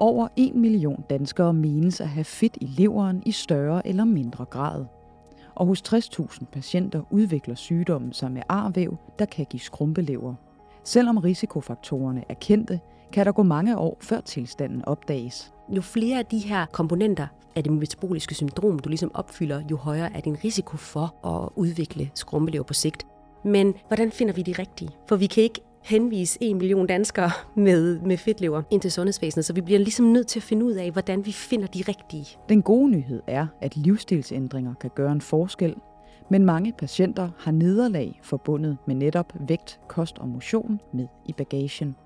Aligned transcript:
Over 0.00 0.28
1 0.36 0.54
million 0.54 1.04
danskere 1.10 1.52
menes 1.54 2.00
at 2.00 2.08
have 2.08 2.24
fedt 2.24 2.58
i 2.60 2.66
leveren 2.66 3.22
i 3.26 3.32
større 3.32 3.86
eller 3.86 4.04
mindre 4.04 4.44
grad. 4.44 4.84
Og 5.54 5.66
hos 5.66 5.82
60.000 5.94 6.44
patienter 6.52 7.02
udvikler 7.10 7.54
sygdommen 7.54 8.12
sig 8.12 8.32
med 8.32 8.42
arvæv, 8.48 8.96
der 9.18 9.24
kan 9.24 9.46
give 9.50 9.60
skrumpelever. 9.60 10.34
Selvom 10.84 11.18
risikofaktorerne 11.18 12.24
er 12.28 12.34
kendte, 12.34 12.80
kan 13.12 13.26
der 13.26 13.32
gå 13.32 13.42
mange 13.42 13.78
år, 13.78 13.96
før 14.00 14.20
tilstanden 14.20 14.84
opdages. 14.84 15.52
Jo 15.68 15.80
flere 15.80 16.18
af 16.18 16.26
de 16.26 16.38
her 16.38 16.66
komponenter 16.66 17.26
af 17.56 17.64
det 17.64 17.72
metaboliske 17.72 18.34
syndrom, 18.34 18.78
du 18.78 18.88
ligesom 18.88 19.10
opfylder, 19.14 19.62
jo 19.70 19.76
højere 19.76 20.16
er 20.16 20.20
din 20.20 20.36
risiko 20.44 20.76
for 20.76 21.26
at 21.26 21.48
udvikle 21.56 22.10
skrumpelever 22.14 22.64
på 22.64 22.74
sigt. 22.74 23.06
Men 23.44 23.74
hvordan 23.86 24.12
finder 24.12 24.34
vi 24.34 24.42
de 24.42 24.52
rigtige? 24.52 24.90
For 25.08 25.16
vi 25.16 25.26
kan 25.26 25.42
ikke 25.42 25.60
henvise 25.82 26.38
en 26.40 26.58
million 26.58 26.86
danskere 26.86 27.30
med, 27.54 28.00
med 28.00 28.16
fedtlever 28.16 28.62
ind 28.70 28.80
til 28.80 28.92
sundhedsvæsenet, 28.92 29.44
så 29.44 29.52
vi 29.52 29.60
bliver 29.60 29.78
ligesom 29.78 30.06
nødt 30.06 30.26
til 30.26 30.38
at 30.38 30.42
finde 30.42 30.64
ud 30.64 30.72
af, 30.72 30.90
hvordan 30.90 31.26
vi 31.26 31.32
finder 31.32 31.66
de 31.66 31.82
rigtige. 31.88 32.26
Den 32.48 32.62
gode 32.62 32.90
nyhed 32.90 33.22
er, 33.26 33.46
at 33.60 33.76
livsstilsændringer 33.76 34.74
kan 34.74 34.90
gøre 34.94 35.12
en 35.12 35.20
forskel, 35.20 35.74
men 36.30 36.44
mange 36.44 36.72
patienter 36.78 37.30
har 37.38 37.52
nederlag 37.52 38.20
forbundet 38.22 38.78
med 38.86 38.94
netop 38.94 39.32
vægt, 39.48 39.80
kost 39.88 40.18
og 40.18 40.28
motion 40.28 40.80
med 40.92 41.06
i 41.26 41.32
bagagen. 41.32 41.96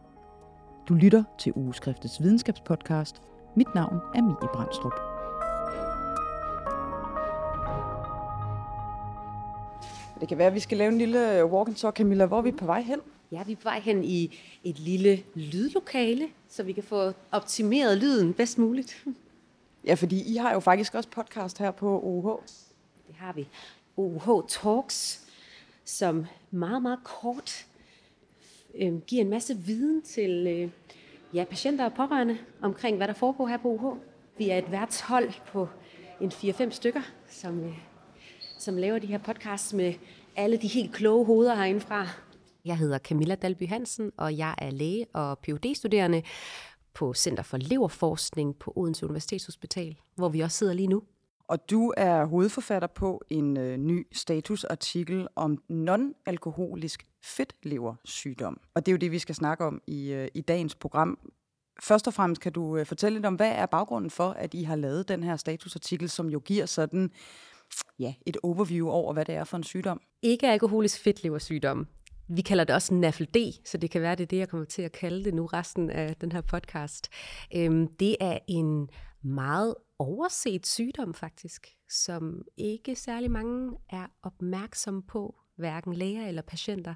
Du 0.89 0.95
lytter 0.95 1.25
til 1.39 1.53
Ugeskriftets 1.57 2.23
videnskabspodcast. 2.23 3.23
Mit 3.57 3.75
navn 3.75 3.97
er 4.15 4.23
Mie 4.23 4.49
Brandstrup. 4.55 4.93
Det 10.21 10.29
kan 10.29 10.39
være, 10.39 10.47
at 10.47 10.55
vi 10.55 10.61
skal 10.61 10.79
lave 10.79 10.93
en 10.93 10.99
lille 10.99 11.45
walk 11.45 11.69
and 11.69 11.77
talk, 11.77 11.97
Camilla. 11.97 12.27
Hvor 12.27 12.39
er 12.39 12.43
vi 12.43 12.53
på 12.53 12.67
vej 12.67 12.81
hen? 12.81 12.99
Ja, 13.33 13.43
vi 13.43 13.53
er 13.53 13.57
på 13.57 13.63
vej 13.63 13.81
hen 13.81 14.05
i 14.05 14.39
et 14.65 14.79
lille 14.79 15.23
lydlokale, 15.35 16.29
så 16.49 16.63
vi 16.63 16.73
kan 16.73 16.83
få 16.83 17.13
optimeret 17.31 17.99
lyden 17.99 18.35
bedst 18.35 18.59
muligt. 18.59 19.05
Ja, 19.85 19.95
fordi 19.95 20.33
I 20.33 20.37
har 20.37 20.53
jo 20.53 20.61
faktisk 20.61 20.95
også 20.95 21.09
podcast 21.09 21.59
her 21.59 21.71
på 21.71 22.01
OUH. 22.03 22.43
Det 23.07 23.15
har 23.17 23.33
vi. 23.33 23.49
OUH 23.97 24.49
Talks, 24.49 25.27
som 25.85 26.27
meget, 26.51 26.83
meget 26.83 26.99
kort 27.05 27.67
øh, 28.75 28.99
giver 28.99 29.23
en 29.23 29.31
masse 29.31 29.57
viden 29.57 30.03
til 30.03 30.47
øh, 30.47 30.71
ja, 31.35 31.45
patienter 31.45 31.85
og 31.85 31.93
pårørende 31.93 32.39
omkring, 32.61 32.97
hvad 32.97 33.09
der 33.09 33.15
foregår 33.15 33.47
her 33.47 33.57
på 33.57 33.69
OUH. 33.69 33.97
Vi 34.39 34.51
er 34.51 34.59
et 34.59 34.71
værtshold 34.71 35.33
på 35.53 35.69
en 36.21 36.33
4-5 36.33 36.71
stykker, 36.71 37.03
som, 37.29 37.61
øh, 37.65 37.79
som 38.59 38.77
laver 38.77 38.99
de 38.99 39.07
her 39.07 39.19
podcasts 39.19 39.73
med 39.73 39.95
alle 40.37 40.57
de 40.57 40.69
helt 40.69 40.93
kloge 40.93 41.25
hoveder 41.27 41.55
herindefra. 41.55 42.07
Jeg 42.65 42.79
hedder 42.79 42.99
Camilla 42.99 43.35
Dalby 43.35 43.69
Hansen, 43.69 44.13
og 44.17 44.37
jeg 44.37 44.55
er 44.59 44.71
læge 44.71 45.07
og 45.15 45.39
phd 45.39 45.75
studerende 45.75 46.23
på 46.95 47.15
Center 47.15 47.43
for 47.43 47.57
Leverforskning 47.57 48.57
på 48.57 48.73
Odense 48.77 49.07
Universitetshospital, 49.07 49.97
hvor 50.15 50.29
vi 50.29 50.41
også 50.41 50.59
sidder 50.59 50.73
lige 50.73 50.89
nu. 50.89 51.03
Og 51.49 51.71
du 51.71 51.93
er 51.97 52.25
hovedforfatter 52.25 52.89
på 52.89 53.23
en 53.31 53.57
øh, 53.57 53.77
ny 53.77 54.07
statusartikel 54.13 55.29
om 55.37 55.63
non-alkoholisk 55.69 57.07
fedtleversygdom. 57.23 58.61
Og 58.75 58.87
det 58.87 58.93
er 58.93 58.95
jo 58.95 58.99
det, 58.99 59.11
vi 59.11 59.19
skal 59.19 59.35
snakke 59.35 59.65
om 59.65 59.83
i, 59.87 60.13
øh, 60.13 60.29
i 60.35 60.41
dagens 60.41 60.75
program. 60.75 61.19
Først 61.81 62.07
og 62.07 62.15
fremmest 62.15 62.43
kan 62.43 62.53
du 62.53 62.77
øh, 62.77 62.87
fortælle 62.87 63.19
lidt 63.19 63.27
om, 63.27 63.35
hvad 63.35 63.51
er 63.51 63.67
baggrunden 63.67 64.11
for, 64.11 64.31
at 64.31 64.55
I 64.55 64.63
har 64.63 64.77
lavet 64.77 65.09
den 65.09 65.23
her 65.23 65.37
statusartikel, 65.37 66.11
som 66.11 66.29
jo 66.29 66.39
giver 66.39 66.67
sådan 66.67 67.11
ja, 67.99 68.15
et 68.27 68.37
overview 68.43 68.89
over, 68.89 69.13
hvad 69.13 69.25
det 69.25 69.35
er 69.35 69.45
for 69.45 69.57
en 69.57 69.63
sygdom? 69.63 70.01
Ikke 70.23 70.49
alkoholisk 70.49 71.03
fedtleversygdom. 71.03 71.87
Vi 72.35 72.43
kalder 72.43 72.65
det 72.65 72.75
også 72.75 72.95
NAFLD, 72.95 73.37
så 73.65 73.79
det 73.79 73.91
kan 73.91 74.03
være, 74.03 74.15
det 74.15 74.23
er 74.23 74.27
det, 74.27 74.37
jeg 74.39 74.49
kommer 74.49 74.67
til 74.67 74.83
at 74.83 74.93
kalde 74.93 75.25
det 75.25 75.35
nu 75.35 75.47
resten 75.47 75.91
af 75.91 76.17
den 76.17 76.33
her 76.33 76.41
podcast. 76.41 77.09
Øhm, 77.55 77.89
det 77.97 78.17
er 78.21 78.39
en 78.49 78.89
meget 79.23 79.75
overset 79.99 80.67
sygdom 80.67 81.15
faktisk, 81.15 81.67
som 81.89 82.43
ikke 82.57 82.97
særlig 82.97 83.31
mange 83.31 83.79
er 83.91 84.07
opmærksom 84.23 85.03
på, 85.03 85.37
hverken 85.57 85.95
læger 85.95 86.29
eller 86.29 86.43
patienter. 86.43 86.95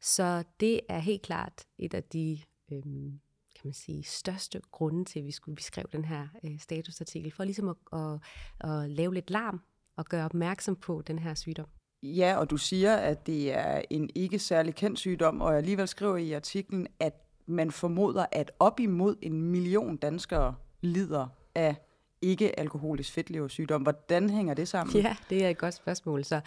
Så 0.00 0.44
det 0.60 0.80
er 0.88 0.98
helt 0.98 1.22
klart 1.22 1.64
et 1.78 1.94
af 1.94 2.04
de 2.04 2.38
øhm, 2.72 3.20
kan 3.54 3.62
man 3.64 3.74
sige, 3.74 4.02
største 4.02 4.60
grunde 4.70 5.04
til, 5.04 5.18
at 5.18 5.24
vi 5.24 5.32
skulle 5.32 5.56
beskrive 5.56 5.86
den 5.92 6.04
her 6.04 6.28
øh, 6.44 6.58
statusartikel, 6.58 7.32
for 7.32 7.44
ligesom 7.44 7.68
at, 7.68 7.76
at, 7.92 8.20
at 8.60 8.90
lave 8.90 9.14
lidt 9.14 9.30
larm 9.30 9.60
og 9.96 10.04
gøre 10.04 10.24
opmærksom 10.24 10.76
på 10.76 11.02
den 11.02 11.18
her 11.18 11.34
sygdom. 11.34 11.68
Ja, 12.14 12.36
og 12.36 12.50
du 12.50 12.56
siger, 12.56 12.96
at 12.96 13.26
det 13.26 13.52
er 13.52 13.82
en 13.90 14.10
ikke 14.14 14.38
særlig 14.38 14.74
kendt 14.74 14.98
sygdom, 14.98 15.40
og 15.40 15.56
alligevel 15.56 15.88
skriver 15.88 16.16
I 16.16 16.32
artiklen, 16.32 16.86
at 17.00 17.14
man 17.46 17.70
formoder, 17.70 18.26
at 18.32 18.52
op 18.58 18.80
imod 18.80 19.16
en 19.22 19.42
million 19.42 19.96
danskere 19.96 20.54
lider 20.80 21.28
af 21.54 21.76
ikke-alkoholisk 22.22 23.12
fedtleversygdom. 23.12 23.82
Hvordan 23.82 24.30
hænger 24.30 24.54
det 24.54 24.68
sammen? 24.68 24.96
Ja, 24.96 25.16
det 25.30 25.44
er 25.44 25.48
et 25.48 25.58
godt 25.58 25.74
spørgsmål. 25.74 26.24
Så 26.24 26.40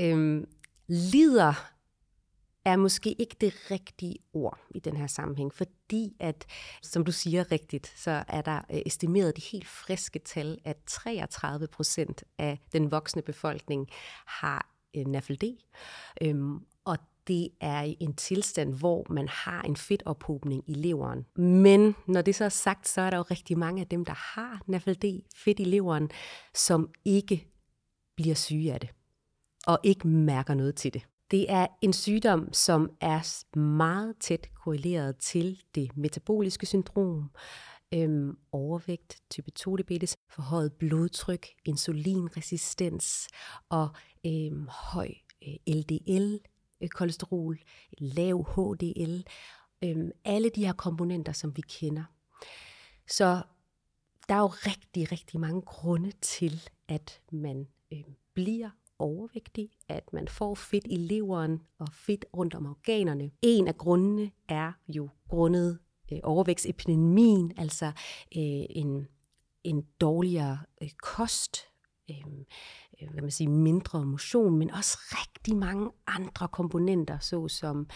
øhm, 0.00 0.46
lider 0.88 1.71
er 2.64 2.76
måske 2.76 3.12
ikke 3.12 3.36
det 3.40 3.70
rigtige 3.70 4.18
ord 4.32 4.58
i 4.70 4.78
den 4.78 4.96
her 4.96 5.06
sammenhæng, 5.06 5.54
fordi 5.54 6.16
at, 6.20 6.46
som 6.82 7.04
du 7.04 7.12
siger 7.12 7.52
rigtigt, 7.52 7.92
så 7.96 8.24
er 8.28 8.42
der 8.42 8.60
øh, 8.70 8.80
estimeret 8.86 9.36
de 9.36 9.42
helt 9.42 9.68
friske 9.68 10.18
tal, 10.18 10.58
at 10.64 10.76
33 10.86 11.66
procent 11.66 12.24
af 12.38 12.58
den 12.72 12.90
voksne 12.90 13.22
befolkning 13.22 13.88
har 14.26 14.74
øh, 14.96 15.06
NAFLD, 15.06 15.44
øhm, 16.22 16.58
og 16.84 16.98
det 17.26 17.48
er 17.60 17.94
en 18.00 18.14
tilstand, 18.14 18.74
hvor 18.74 19.06
man 19.10 19.28
har 19.28 19.62
en 19.62 19.76
fedtophobning 19.76 20.64
i 20.66 20.74
leveren. 20.74 21.26
Men 21.36 21.94
når 22.06 22.22
det 22.22 22.34
så 22.34 22.44
er 22.44 22.48
sagt, 22.48 22.88
så 22.88 23.00
er 23.00 23.10
der 23.10 23.16
jo 23.16 23.24
rigtig 23.30 23.58
mange 23.58 23.80
af 23.80 23.86
dem, 23.86 24.04
der 24.04 24.14
har 24.14 24.62
NAFLD, 24.66 25.22
fedt 25.34 25.60
i 25.60 25.64
leveren, 25.64 26.10
som 26.54 26.90
ikke 27.04 27.48
bliver 28.16 28.34
syge 28.34 28.72
af 28.72 28.80
det, 28.80 28.90
og 29.66 29.78
ikke 29.82 30.08
mærker 30.08 30.54
noget 30.54 30.74
til 30.74 30.94
det. 30.94 31.02
Det 31.32 31.50
er 31.50 31.66
en 31.80 31.92
sygdom, 31.92 32.52
som 32.52 32.90
er 33.00 33.56
meget 33.58 34.16
tæt 34.20 34.48
korreleret 34.54 35.16
til 35.16 35.62
det 35.74 35.96
metaboliske 35.96 36.66
syndrom, 36.66 37.30
øhm, 37.94 38.38
overvægt, 38.52 39.22
type 39.30 39.50
2-diabetes, 39.60 40.16
forhøjet 40.28 40.72
blodtryk, 40.72 41.46
insulinresistens 41.64 43.28
og 43.68 43.88
øhm, 44.26 44.68
høj 44.68 45.08
øh, 45.48 45.54
LDL-kolesterol, 45.74 47.52
øh, 47.52 47.58
lav 47.98 48.44
HDL, 48.44 49.22
øhm, 49.84 50.10
alle 50.24 50.48
de 50.48 50.64
her 50.66 50.72
komponenter, 50.72 51.32
som 51.32 51.56
vi 51.56 51.60
kender. 51.60 52.04
Så 53.08 53.42
der 54.28 54.34
er 54.34 54.40
jo 54.40 54.46
rigtig, 54.46 55.12
rigtig 55.12 55.40
mange 55.40 55.62
grunde 55.62 56.10
til, 56.10 56.68
at 56.88 57.20
man 57.30 57.68
øh, 57.92 58.04
bliver 58.34 58.70
overvægtig, 59.02 59.70
at 59.88 60.12
man 60.12 60.28
får 60.28 60.54
fedt 60.54 60.86
i 60.90 60.96
leveren 60.96 61.62
og 61.78 61.88
fedt 61.92 62.24
rundt 62.36 62.54
om 62.54 62.66
organerne. 62.66 63.30
En 63.42 63.68
af 63.68 63.76
grundene 63.76 64.30
er 64.48 64.72
jo 64.88 65.08
grundet 65.28 65.78
øh, 66.12 66.18
overvægtsepidemien, 66.22 67.52
altså 67.56 67.86
øh, 68.36 68.66
en, 68.70 69.06
en 69.64 69.86
dårligere 70.00 70.58
øh, 70.82 70.90
kost, 71.02 71.56
øh, 72.10 72.16
øh, 73.02 73.10
hvad 73.10 73.22
man 73.22 73.30
siger, 73.30 73.50
mindre 73.50 74.04
motion, 74.04 74.58
men 74.58 74.70
også 74.70 74.98
rigtig 75.00 75.56
mange 75.56 75.90
andre 76.06 76.48
komponenter, 76.48 77.18
såsom 77.18 77.86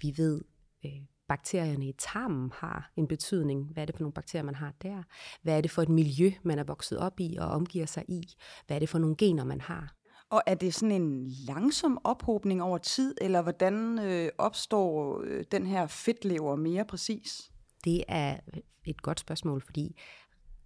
vi 0.00 0.14
ved, 0.16 0.44
øh, 0.84 1.02
bakterierne 1.28 1.88
i 1.88 1.92
tarmen 1.98 2.52
har 2.54 2.92
en 2.96 3.08
betydning. 3.08 3.72
Hvad 3.72 3.82
er 3.82 3.86
det 3.86 3.94
for 3.94 4.02
nogle 4.02 4.12
bakterier, 4.12 4.44
man 4.44 4.54
har 4.54 4.74
der? 4.82 5.02
Hvad 5.42 5.56
er 5.56 5.60
det 5.60 5.70
for 5.70 5.82
et 5.82 5.88
miljø, 5.88 6.32
man 6.42 6.58
er 6.58 6.64
vokset 6.64 6.98
op 6.98 7.20
i 7.20 7.36
og 7.40 7.46
omgiver 7.46 7.86
sig 7.86 8.04
i? 8.08 8.22
Hvad 8.66 8.76
er 8.76 8.80
det 8.80 8.88
for 8.88 8.98
nogle 8.98 9.16
gener, 9.16 9.44
man 9.44 9.60
har? 9.60 9.94
Og 10.32 10.42
er 10.46 10.54
det 10.54 10.74
sådan 10.74 11.02
en 11.02 11.30
langsom 11.46 11.98
ophobning 12.04 12.62
over 12.62 12.78
tid, 12.78 13.14
eller 13.20 13.42
hvordan 13.42 13.98
øh, 13.98 14.28
opstår 14.38 15.22
øh, 15.24 15.44
den 15.52 15.66
her 15.66 15.86
fedtlever 15.86 16.56
mere 16.56 16.84
præcis? 16.84 17.50
Det 17.84 18.04
er 18.08 18.36
et 18.84 19.02
godt 19.02 19.20
spørgsmål, 19.20 19.62
fordi 19.64 19.96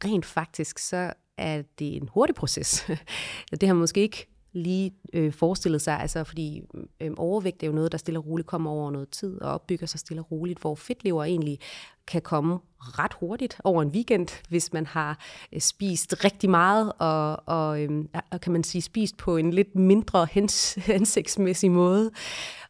rent 0.05 0.27
faktisk 0.27 0.79
så 0.79 1.13
er 1.39 1.63
det 1.79 1.97
en 1.97 2.09
hurtig 2.09 2.35
proces. 2.35 2.91
det 3.61 3.69
har 3.69 3.75
måske 3.75 4.01
ikke 4.01 4.36
lige 4.57 4.93
øh, 5.13 5.33
forestillet 5.33 5.83
sig, 5.83 6.01
altså 6.01 6.25
fordi 6.25 6.63
øh, 7.01 7.11
overvægt 7.17 7.63
er 7.63 7.67
jo 7.67 7.73
noget, 7.73 7.93
der 7.93 7.99
stille 7.99 8.21
og 8.21 8.27
roligt 8.27 8.49
kommer 8.49 8.71
over 8.71 8.91
noget 8.91 9.09
tid 9.09 9.41
og 9.41 9.53
opbygger 9.53 9.87
sig 9.87 10.01
stille 10.01 10.23
og 10.23 10.33
roligt, 10.33 10.61
hvor 10.61 10.75
fedtlever 10.75 11.25
egentlig 11.25 11.59
kan 12.07 12.23
komme 12.23 12.59
ret 12.81 13.13
hurtigt 13.21 13.61
over 13.65 13.83
en 13.83 13.89
weekend, 13.89 14.29
hvis 14.49 14.73
man 14.73 14.87
har 14.87 15.19
øh, 15.53 15.61
spist 15.61 16.25
rigtig 16.25 16.51
meget 16.51 16.93
og, 16.99 17.43
og, 17.47 17.83
øh, 17.83 18.05
og 18.31 18.41
kan 18.41 18.53
man 18.53 18.65
sige 18.65 18.83
spist 18.83 19.17
på 19.17 19.37
en 19.37 19.51
lidt 19.51 19.75
mindre 19.75 20.27
hens, 20.31 20.75
hensigtsmæssig 20.93 21.71
måde. 21.71 22.11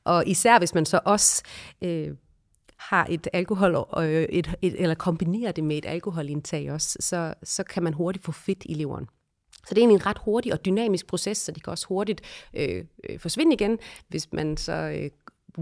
Og 0.04 0.26
især 0.26 0.58
hvis 0.58 0.74
man 0.74 0.86
så 0.86 1.00
også 1.04 1.42
øh, 1.82 2.14
har 2.76 3.06
et 3.10 3.28
alkohol, 3.32 3.86
øh, 3.98 4.22
et, 4.22 4.54
et, 4.62 4.82
eller 4.82 4.94
kombinerer 4.94 5.52
det 5.52 5.64
med 5.64 5.78
et 5.78 5.86
alkoholindtag 5.86 6.72
også, 6.72 6.96
så, 7.00 7.34
så 7.42 7.62
kan 7.64 7.82
man 7.82 7.92
hurtigt 7.92 8.24
få 8.24 8.32
fedt 8.32 8.62
i 8.66 8.74
leveren. 8.74 9.08
Så 9.66 9.74
det 9.74 9.78
er 9.78 9.82
egentlig 9.82 10.00
en 10.00 10.06
ret 10.06 10.18
hurtig 10.18 10.52
og 10.52 10.64
dynamisk 10.64 11.06
proces, 11.06 11.38
så 11.38 11.52
det 11.52 11.64
kan 11.64 11.70
også 11.70 11.86
hurtigt 11.86 12.20
øh, 12.54 12.84
øh, 13.10 13.18
forsvinde 13.18 13.52
igen, 13.52 13.78
hvis 14.08 14.32
man 14.32 14.56
så 14.56 14.72
øh, 14.72 15.10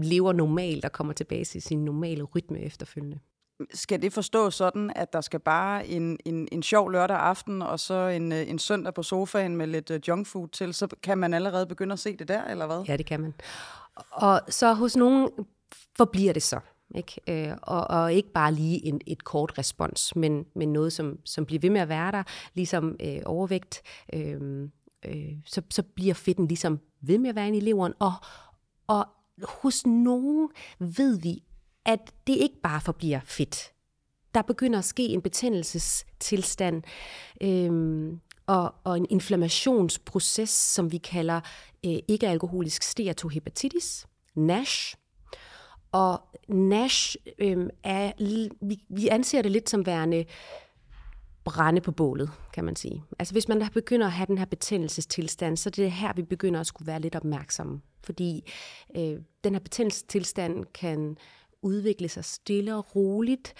lever 0.03 0.33
normalt 0.33 0.85
og 0.85 0.91
kommer 0.91 1.13
tilbage 1.13 1.45
til 1.45 1.61
sin 1.61 1.85
normale 1.85 2.23
rytme 2.23 2.59
efterfølgende. 2.59 3.19
skal 3.73 4.01
det 4.01 4.13
forstås 4.13 4.55
sådan, 4.55 4.91
at 4.95 5.13
der 5.13 5.21
skal 5.21 5.39
bare 5.39 5.87
en, 5.87 6.17
en, 6.25 6.47
en 6.51 6.63
sjov 6.63 6.89
lørdag 6.89 7.17
aften, 7.17 7.61
og 7.61 7.79
så 7.79 7.93
en, 7.93 8.31
øh, 8.31 8.49
en 8.49 8.59
søndag 8.59 8.93
på 8.93 9.03
sofaen 9.03 9.55
med 9.55 9.67
lidt 9.67 9.91
uh, 9.91 10.07
junk 10.07 10.27
food 10.27 10.47
til, 10.47 10.73
så 10.73 10.87
kan 11.03 11.17
man 11.17 11.33
allerede 11.33 11.65
begynde 11.65 11.93
at 11.93 11.99
se 11.99 12.17
det 12.17 12.27
der, 12.27 12.43
eller 12.43 12.65
hvad? 12.65 12.83
Ja, 12.87 12.97
det 12.97 13.05
kan 13.05 13.19
man. 13.19 13.33
Og 14.11 14.41
så 14.49 14.73
hos 14.73 14.95
nogen 14.95 15.29
forbliver 15.97 16.33
det 16.33 16.43
så. 16.43 16.59
Ikke? 16.95 17.49
Øh, 17.49 17.57
og, 17.61 17.87
og 17.89 18.13
ikke 18.13 18.31
bare 18.31 18.53
lige 18.53 18.85
en, 18.85 19.01
et 19.07 19.23
kort 19.23 19.57
respons, 19.57 20.15
men, 20.15 20.45
men 20.55 20.73
noget, 20.73 20.93
som, 20.93 21.19
som 21.25 21.45
bliver 21.45 21.59
ved 21.59 21.69
med 21.69 21.81
at 21.81 21.89
være 21.89 22.11
der, 22.11 22.23
ligesom 22.53 22.95
øh, 22.99 23.21
overvægt, 23.25 23.81
øh, 24.13 24.69
øh, 25.05 25.33
så, 25.45 25.61
så 25.69 25.83
bliver 25.83 26.13
fedten 26.13 26.47
ligesom 26.47 26.79
ved 27.01 27.17
med 27.17 27.29
at 27.29 27.35
være 27.35 27.47
inde 27.47 27.57
i 27.57 27.61
leveren. 27.61 27.93
Og, 27.99 28.13
og 28.87 29.05
hos 29.43 29.85
nogen 29.85 30.49
ved 30.79 31.19
vi, 31.19 31.43
at 31.85 32.13
det 32.27 32.33
ikke 32.33 32.61
bare 32.63 32.81
forbliver 32.81 33.19
fedt. 33.23 33.71
Der 34.33 34.41
begynder 34.41 34.79
at 34.79 34.85
ske 34.85 35.03
en 35.03 35.21
betændelsestilstand 35.21 36.83
øh, 37.41 38.13
og, 38.47 38.75
og 38.83 38.97
en 38.97 39.07
inflammationsproces, 39.09 40.49
som 40.49 40.91
vi 40.91 40.97
kalder 40.97 41.41
øh, 41.85 41.97
ikke-alkoholisk 42.07 42.83
steatohepatitis, 42.83 44.07
NASH. 44.35 44.95
Og 45.95 46.21
NASH 46.47 47.15
øh, 47.39 47.69
er, 47.83 48.11
vi, 48.61 48.83
vi 48.89 49.07
anser 49.07 49.41
det 49.41 49.51
lidt 49.51 49.69
som 49.69 49.85
værende 49.85 50.25
brænde 51.43 51.81
på 51.81 51.91
bålet, 51.91 52.31
kan 52.53 52.65
man 52.65 52.75
sige. 52.75 53.03
Altså 53.19 53.33
hvis 53.33 53.47
man 53.47 53.69
begynder 53.73 54.05
at 54.05 54.11
have 54.13 54.27
den 54.27 54.37
her 54.37 54.45
betændelsestilstand, 54.45 55.57
så 55.57 55.69
er 55.69 55.71
det 55.71 55.91
her, 55.91 56.13
vi 56.13 56.23
begynder 56.23 56.59
at 56.59 56.67
skulle 56.67 56.87
være 56.87 56.99
lidt 56.99 57.15
opmærksomme. 57.15 57.81
Fordi 58.03 58.51
øh, 58.97 59.17
den 59.43 59.53
her 59.53 59.59
betændelsestilstand 59.59 60.65
kan 60.65 61.17
udvikle 61.61 62.09
sig 62.09 62.25
stille 62.25 62.75
og 62.75 62.95
roligt. 62.95 63.53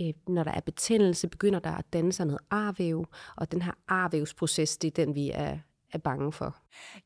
Øh, 0.00 0.12
når 0.28 0.44
der 0.44 0.52
er 0.52 0.60
betændelse, 0.60 1.28
begynder 1.28 1.58
der 1.58 1.72
at 1.72 1.92
danne 1.92 2.12
sig 2.12 2.26
noget 2.26 2.40
arvæv, 2.50 3.06
og 3.36 3.52
den 3.52 3.62
her 3.62 3.72
arvævsproces, 3.88 4.76
det 4.76 4.88
er 4.88 5.04
den, 5.04 5.14
vi 5.14 5.30
er, 5.34 5.58
er 5.92 5.98
bange 5.98 6.32
for. 6.32 6.56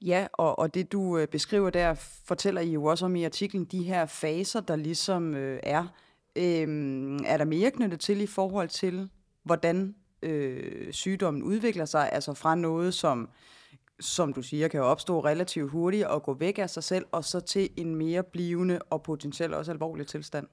Ja, 0.02 0.26
og, 0.32 0.58
og 0.58 0.74
det 0.74 0.92
du 0.92 1.18
øh, 1.18 1.28
beskriver 1.28 1.70
der, 1.70 1.94
fortæller 2.24 2.60
I 2.60 2.70
jo 2.70 2.84
også 2.84 3.04
om 3.04 3.16
i 3.16 3.24
artiklen, 3.24 3.64
de 3.64 3.82
her 3.82 4.06
faser, 4.06 4.60
der 4.60 4.76
ligesom 4.76 5.34
øh, 5.34 5.60
er. 5.62 5.86
Øh, 6.36 7.18
er 7.26 7.36
der 7.36 7.44
mere 7.44 7.70
knyttet 7.70 8.00
til 8.00 8.20
i 8.20 8.26
forhold 8.26 8.68
til, 8.68 9.10
hvordan 9.44 9.94
øh, 10.22 10.92
sygdommen 10.92 11.42
udvikler 11.42 11.84
sig, 11.84 12.12
altså 12.12 12.34
fra 12.34 12.54
noget, 12.54 12.94
som, 12.94 13.28
som 14.00 14.32
du 14.32 14.42
siger, 14.42 14.68
kan 14.68 14.82
opstå 14.82 15.24
relativt 15.24 15.70
hurtigt 15.70 16.06
og 16.06 16.22
gå 16.22 16.34
væk 16.34 16.58
af 16.58 16.70
sig 16.70 16.84
selv, 16.84 17.04
og 17.12 17.24
så 17.24 17.40
til 17.40 17.68
en 17.76 17.94
mere 17.94 18.22
blivende 18.22 18.78
og 18.90 19.02
potentielt 19.02 19.54
også 19.54 19.72
alvorlig 19.72 20.06
tilstand? 20.06 20.46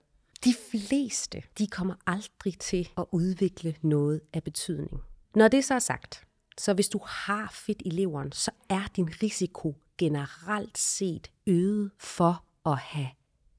De 0.44 0.56
fleste, 0.72 1.44
de 1.58 1.68
kommer 1.68 1.94
aldrig 2.08 2.60
til 2.60 2.90
at 2.98 3.06
udvikle 3.12 3.76
noget 3.82 4.22
af 4.34 4.44
betydning. 4.44 5.02
Når 5.36 5.48
det 5.48 5.66
så 5.66 5.74
er 5.74 5.80
sagt, 5.80 6.24
så 6.58 6.74
hvis 6.74 6.90
du 6.90 7.00
har 7.06 7.50
fedt 7.54 7.82
i 7.86 7.90
leveren, 7.90 8.32
så 8.32 8.52
er 8.70 8.88
din 8.96 9.10
risiko 9.24 9.76
generelt 9.98 10.78
set 10.78 11.32
øget 11.48 11.92
for 12.00 12.44
at 12.66 12.78
have 12.78 13.10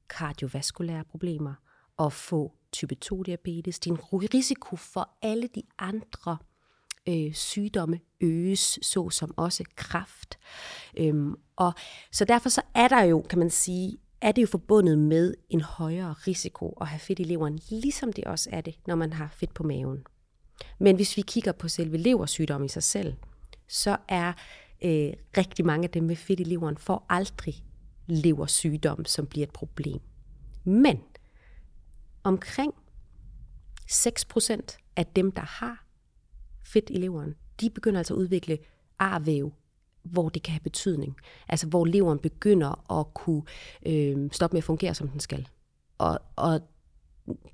kardiovaskulære 0.08 1.04
problemer 1.04 1.54
og 1.96 2.12
få 2.12 2.52
type 2.72 2.96
2-diabetes. 3.04 3.78
Din 3.78 3.96
risiko 4.12 4.76
for 4.76 5.10
alle 5.22 5.48
de 5.54 5.62
andre 5.78 6.36
øh, 7.08 7.34
sygdomme 7.34 8.00
øges, 8.20 8.78
såsom 8.82 9.34
også 9.36 9.64
kræft. 9.76 10.38
Øhm, 10.96 11.34
og 11.56 11.72
så 12.12 12.24
derfor 12.24 12.48
så 12.48 12.62
er 12.74 12.88
der 12.88 13.02
jo, 13.02 13.24
kan 13.28 13.38
man 13.38 13.50
sige, 13.50 13.98
er 14.20 14.32
det 14.32 14.42
jo 14.42 14.46
forbundet 14.46 14.98
med 14.98 15.34
en 15.50 15.60
højere 15.60 16.12
risiko 16.12 16.78
at 16.80 16.86
have 16.86 17.00
fedt 17.00 17.18
i 17.18 17.24
leveren, 17.24 17.58
ligesom 17.68 18.12
det 18.12 18.24
også 18.24 18.50
er 18.52 18.60
det, 18.60 18.74
når 18.86 18.94
man 18.94 19.12
har 19.12 19.28
fedt 19.36 19.54
på 19.54 19.62
maven. 19.62 20.06
Men 20.78 20.96
hvis 20.96 21.16
vi 21.16 21.22
kigger 21.22 21.52
på 21.52 21.68
selve 21.68 21.96
leversygdommen 21.96 22.66
i 22.66 22.68
sig 22.68 22.82
selv, 22.82 23.14
så 23.68 23.96
er 24.08 24.32
øh, 24.84 25.12
rigtig 25.36 25.66
mange 25.66 25.84
af 25.84 25.90
dem 25.90 26.04
med 26.04 26.16
fedt 26.16 26.40
i 26.40 26.44
leveren 26.44 26.76
får 26.76 27.06
aldrig 27.08 27.64
leversygdom, 28.06 29.04
som 29.04 29.26
bliver 29.26 29.46
et 29.46 29.52
problem. 29.52 30.00
Men 30.64 31.00
omkring 32.22 32.74
6% 33.90 34.78
af 34.96 35.06
dem, 35.06 35.32
der 35.32 35.42
har 35.42 35.84
fedt 36.64 36.90
i 36.90 36.94
leveren, 36.96 37.34
de 37.60 37.70
begynder 37.70 38.00
altså 38.00 38.14
at 38.14 38.18
udvikle 38.18 38.58
arvæv, 38.98 39.52
hvor 40.02 40.28
det 40.28 40.42
kan 40.42 40.52
have 40.52 40.60
betydning. 40.60 41.16
Altså 41.48 41.66
hvor 41.66 41.84
leveren 41.84 42.18
begynder 42.18 43.00
at 43.00 43.14
kunne 43.14 43.42
øh, 43.86 44.30
stoppe 44.32 44.54
med 44.54 44.58
at 44.58 44.64
fungere, 44.64 44.94
som 44.94 45.08
den 45.08 45.20
skal. 45.20 45.48
Og, 45.98 46.20
og 46.36 46.60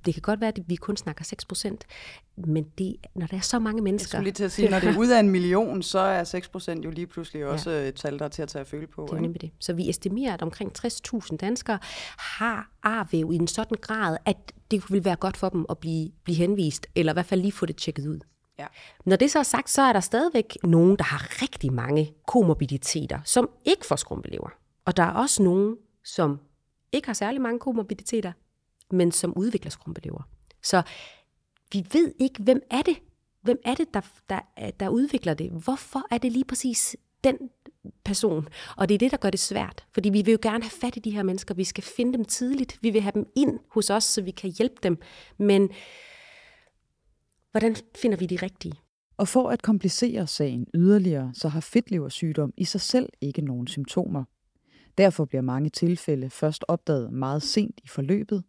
det 0.04 0.14
kan 0.14 0.22
godt 0.22 0.40
være, 0.40 0.48
at 0.48 0.60
vi 0.66 0.76
kun 0.76 0.96
snakker 0.96 1.24
6 1.24 1.44
procent, 1.44 1.84
men 2.36 2.64
det, 2.78 2.96
når 3.14 3.26
der 3.26 3.36
er 3.36 3.40
så 3.40 3.58
mange 3.58 3.82
mennesker... 3.82 4.06
Jeg 4.06 4.20
skulle 4.20 4.24
lige 4.24 4.32
til 4.32 4.44
at 4.44 4.52
sige, 4.52 4.70
når 4.70 4.80
det 4.80 4.88
er 4.88 4.98
ud 4.98 5.08
af 5.08 5.20
en 5.20 5.28
million, 5.28 5.82
så 5.82 5.98
er 5.98 6.24
6 6.24 6.48
procent 6.48 6.84
jo 6.84 6.90
lige 6.90 7.06
pludselig 7.06 7.46
også 7.46 7.70
ja. 7.70 7.88
et 7.88 7.94
tal, 7.94 8.18
der 8.18 8.24
er 8.24 8.28
til 8.28 8.42
at 8.42 8.48
tage 8.48 8.60
at 8.60 8.66
føle 8.66 8.86
på. 8.86 9.06
Det 9.10 9.16
er 9.16 9.20
nemlig 9.20 9.40
det. 9.40 9.50
Så 9.58 9.72
vi 9.72 9.88
estimerer, 9.88 10.34
at 10.34 10.42
omkring 10.42 10.72
60.000 10.86 11.36
danskere 11.36 11.78
har 12.18 12.70
arvæv 12.82 13.30
i 13.32 13.36
en 13.36 13.46
sådan 13.46 13.76
grad, 13.80 14.16
at 14.24 14.52
det 14.70 14.92
vil 14.92 15.04
være 15.04 15.16
godt 15.16 15.36
for 15.36 15.48
dem 15.48 15.66
at 15.70 15.78
blive, 15.78 16.10
blive 16.24 16.36
henvist, 16.36 16.86
eller 16.94 17.12
i 17.12 17.14
hvert 17.14 17.26
fald 17.26 17.40
lige 17.40 17.52
få 17.52 17.66
det 17.66 17.76
tjekket 17.76 18.06
ud. 18.06 18.20
Ja. 18.58 18.66
Når 19.06 19.16
det 19.16 19.30
så 19.30 19.38
er 19.38 19.42
sagt, 19.42 19.70
så 19.70 19.82
er 19.82 19.92
der 19.92 20.00
stadigvæk 20.00 20.56
nogen, 20.64 20.96
der 20.96 21.04
har 21.04 21.42
rigtig 21.42 21.72
mange 21.72 22.12
komorbiditeter, 22.26 23.20
som 23.24 23.50
ikke 23.64 23.86
får 23.86 23.96
skrumpelever. 23.96 24.48
Og 24.84 24.96
der 24.96 25.02
er 25.02 25.10
også 25.10 25.42
nogen, 25.42 25.76
som 26.04 26.40
ikke 26.92 27.08
har 27.08 27.14
særlig 27.14 27.40
mange 27.40 27.58
komorbiditeter, 27.58 28.32
men 28.92 29.12
som 29.12 29.32
udvikler 29.36 29.70
skrumpelever. 29.70 30.28
Så 30.62 30.82
vi 31.72 31.86
ved 31.92 32.14
ikke, 32.18 32.42
hvem 32.42 32.62
er 32.70 32.82
det, 32.82 32.96
hvem 33.42 33.58
er 33.64 33.74
det, 33.74 33.94
der, 33.94 34.00
der, 34.28 34.70
der 34.80 34.88
udvikler 34.88 35.34
det? 35.34 35.50
Hvorfor 35.50 36.02
er 36.10 36.18
det 36.18 36.32
lige 36.32 36.44
præcis 36.44 36.96
den 37.24 37.38
person? 38.04 38.48
Og 38.76 38.88
det 38.88 38.94
er 38.94 38.98
det, 38.98 39.10
der 39.10 39.16
gør 39.16 39.30
det 39.30 39.40
svært. 39.40 39.84
Fordi 39.92 40.08
vi 40.08 40.22
vil 40.22 40.32
jo 40.32 40.38
gerne 40.42 40.64
have 40.64 40.70
fat 40.70 40.96
i 40.96 41.00
de 41.00 41.10
her 41.10 41.22
mennesker. 41.22 41.54
Vi 41.54 41.64
skal 41.64 41.84
finde 41.84 42.12
dem 42.12 42.24
tidligt. 42.24 42.78
Vi 42.82 42.90
vil 42.90 43.00
have 43.00 43.12
dem 43.14 43.26
ind 43.36 43.58
hos 43.70 43.90
os, 43.90 44.04
så 44.04 44.22
vi 44.22 44.30
kan 44.30 44.50
hjælpe 44.58 44.76
dem. 44.82 44.98
Men 45.38 45.70
hvordan 47.50 47.76
finder 47.96 48.16
vi 48.16 48.26
de 48.26 48.36
rigtige? 48.36 48.74
Og 49.16 49.28
for 49.28 49.48
at 49.48 49.62
komplicere 49.62 50.26
sagen 50.26 50.66
yderligere, 50.74 51.30
så 51.34 51.48
har 51.48 51.60
fedtleversygdom 51.60 52.52
i 52.56 52.64
sig 52.64 52.80
selv 52.80 53.08
ikke 53.20 53.42
nogen 53.42 53.66
symptomer. 53.66 54.24
Derfor 54.98 55.24
bliver 55.24 55.42
mange 55.42 55.70
tilfælde 55.70 56.30
først 56.30 56.64
opdaget 56.68 57.12
meget 57.12 57.42
sent 57.42 57.80
i 57.84 57.88
forløbet, 57.88 58.44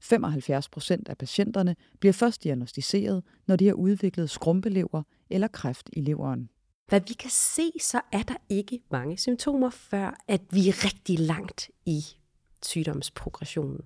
75 0.00 0.68
procent 0.68 1.08
af 1.08 1.18
patienterne 1.18 1.76
bliver 2.00 2.12
først 2.12 2.44
diagnostiseret, 2.44 3.24
når 3.46 3.56
de 3.56 3.66
har 3.66 3.74
udviklet 3.74 4.30
skrumpelever 4.30 5.02
eller 5.30 5.48
kræft 5.48 5.90
i 5.92 6.00
leveren. 6.00 6.48
Hvad 6.88 7.00
vi 7.00 7.14
kan 7.14 7.30
se, 7.30 7.70
så 7.80 8.00
er 8.12 8.22
der 8.22 8.36
ikke 8.48 8.80
mange 8.90 9.18
symptomer, 9.18 9.70
før 9.70 10.24
at 10.28 10.40
vi 10.50 10.68
er 10.68 10.84
rigtig 10.84 11.18
langt 11.18 11.70
i 11.86 12.04
sygdomsprogressionen. 12.62 13.80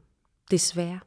Desværre. 0.51 1.01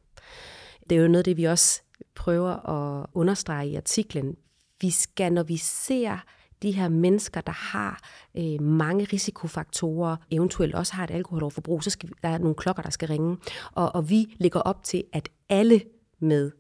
Det 0.90 0.98
er 0.98 1.02
jo 1.02 1.08
noget 1.08 1.18
af 1.18 1.24
det, 1.24 1.38
vi 1.38 1.44
også 1.44 1.82
prøver 2.16 2.70
at 2.70 3.06
understrege 3.14 3.70
i 3.70 3.76
artiklen. 3.76 4.36
Vi 4.82 4.90
skal, 4.90 5.34
når 5.34 5.44
vi 5.44 5.58
ser 5.58 6.20
de 6.64 6.72
her 6.72 6.90
mennesker, 6.90 7.42
der 7.42 7.52
har 7.52 8.02
øh, 8.38 8.62
mange 8.62 9.06
risikofaktorer, 9.14 10.16
eventuelt 10.32 10.76
også 10.76 10.94
har 10.94 11.04
et 11.04 11.12
alkoholoverforbrug, 11.12 11.84
så 11.84 11.90
skal 11.90 12.10
vi, 12.10 12.14
der 12.24 12.30
er 12.30 12.38
nogle 12.38 12.56
klokker, 12.56 12.84
der 12.84 12.90
skal 12.90 13.08
ringe. 13.08 13.38
Og, 13.72 13.96
og 13.96 14.10
vi 14.10 14.36
lægger 14.38 14.60
op 14.60 14.84
til, 14.84 15.04
at 15.14 15.30
alle 15.50 15.82
med 16.20 16.52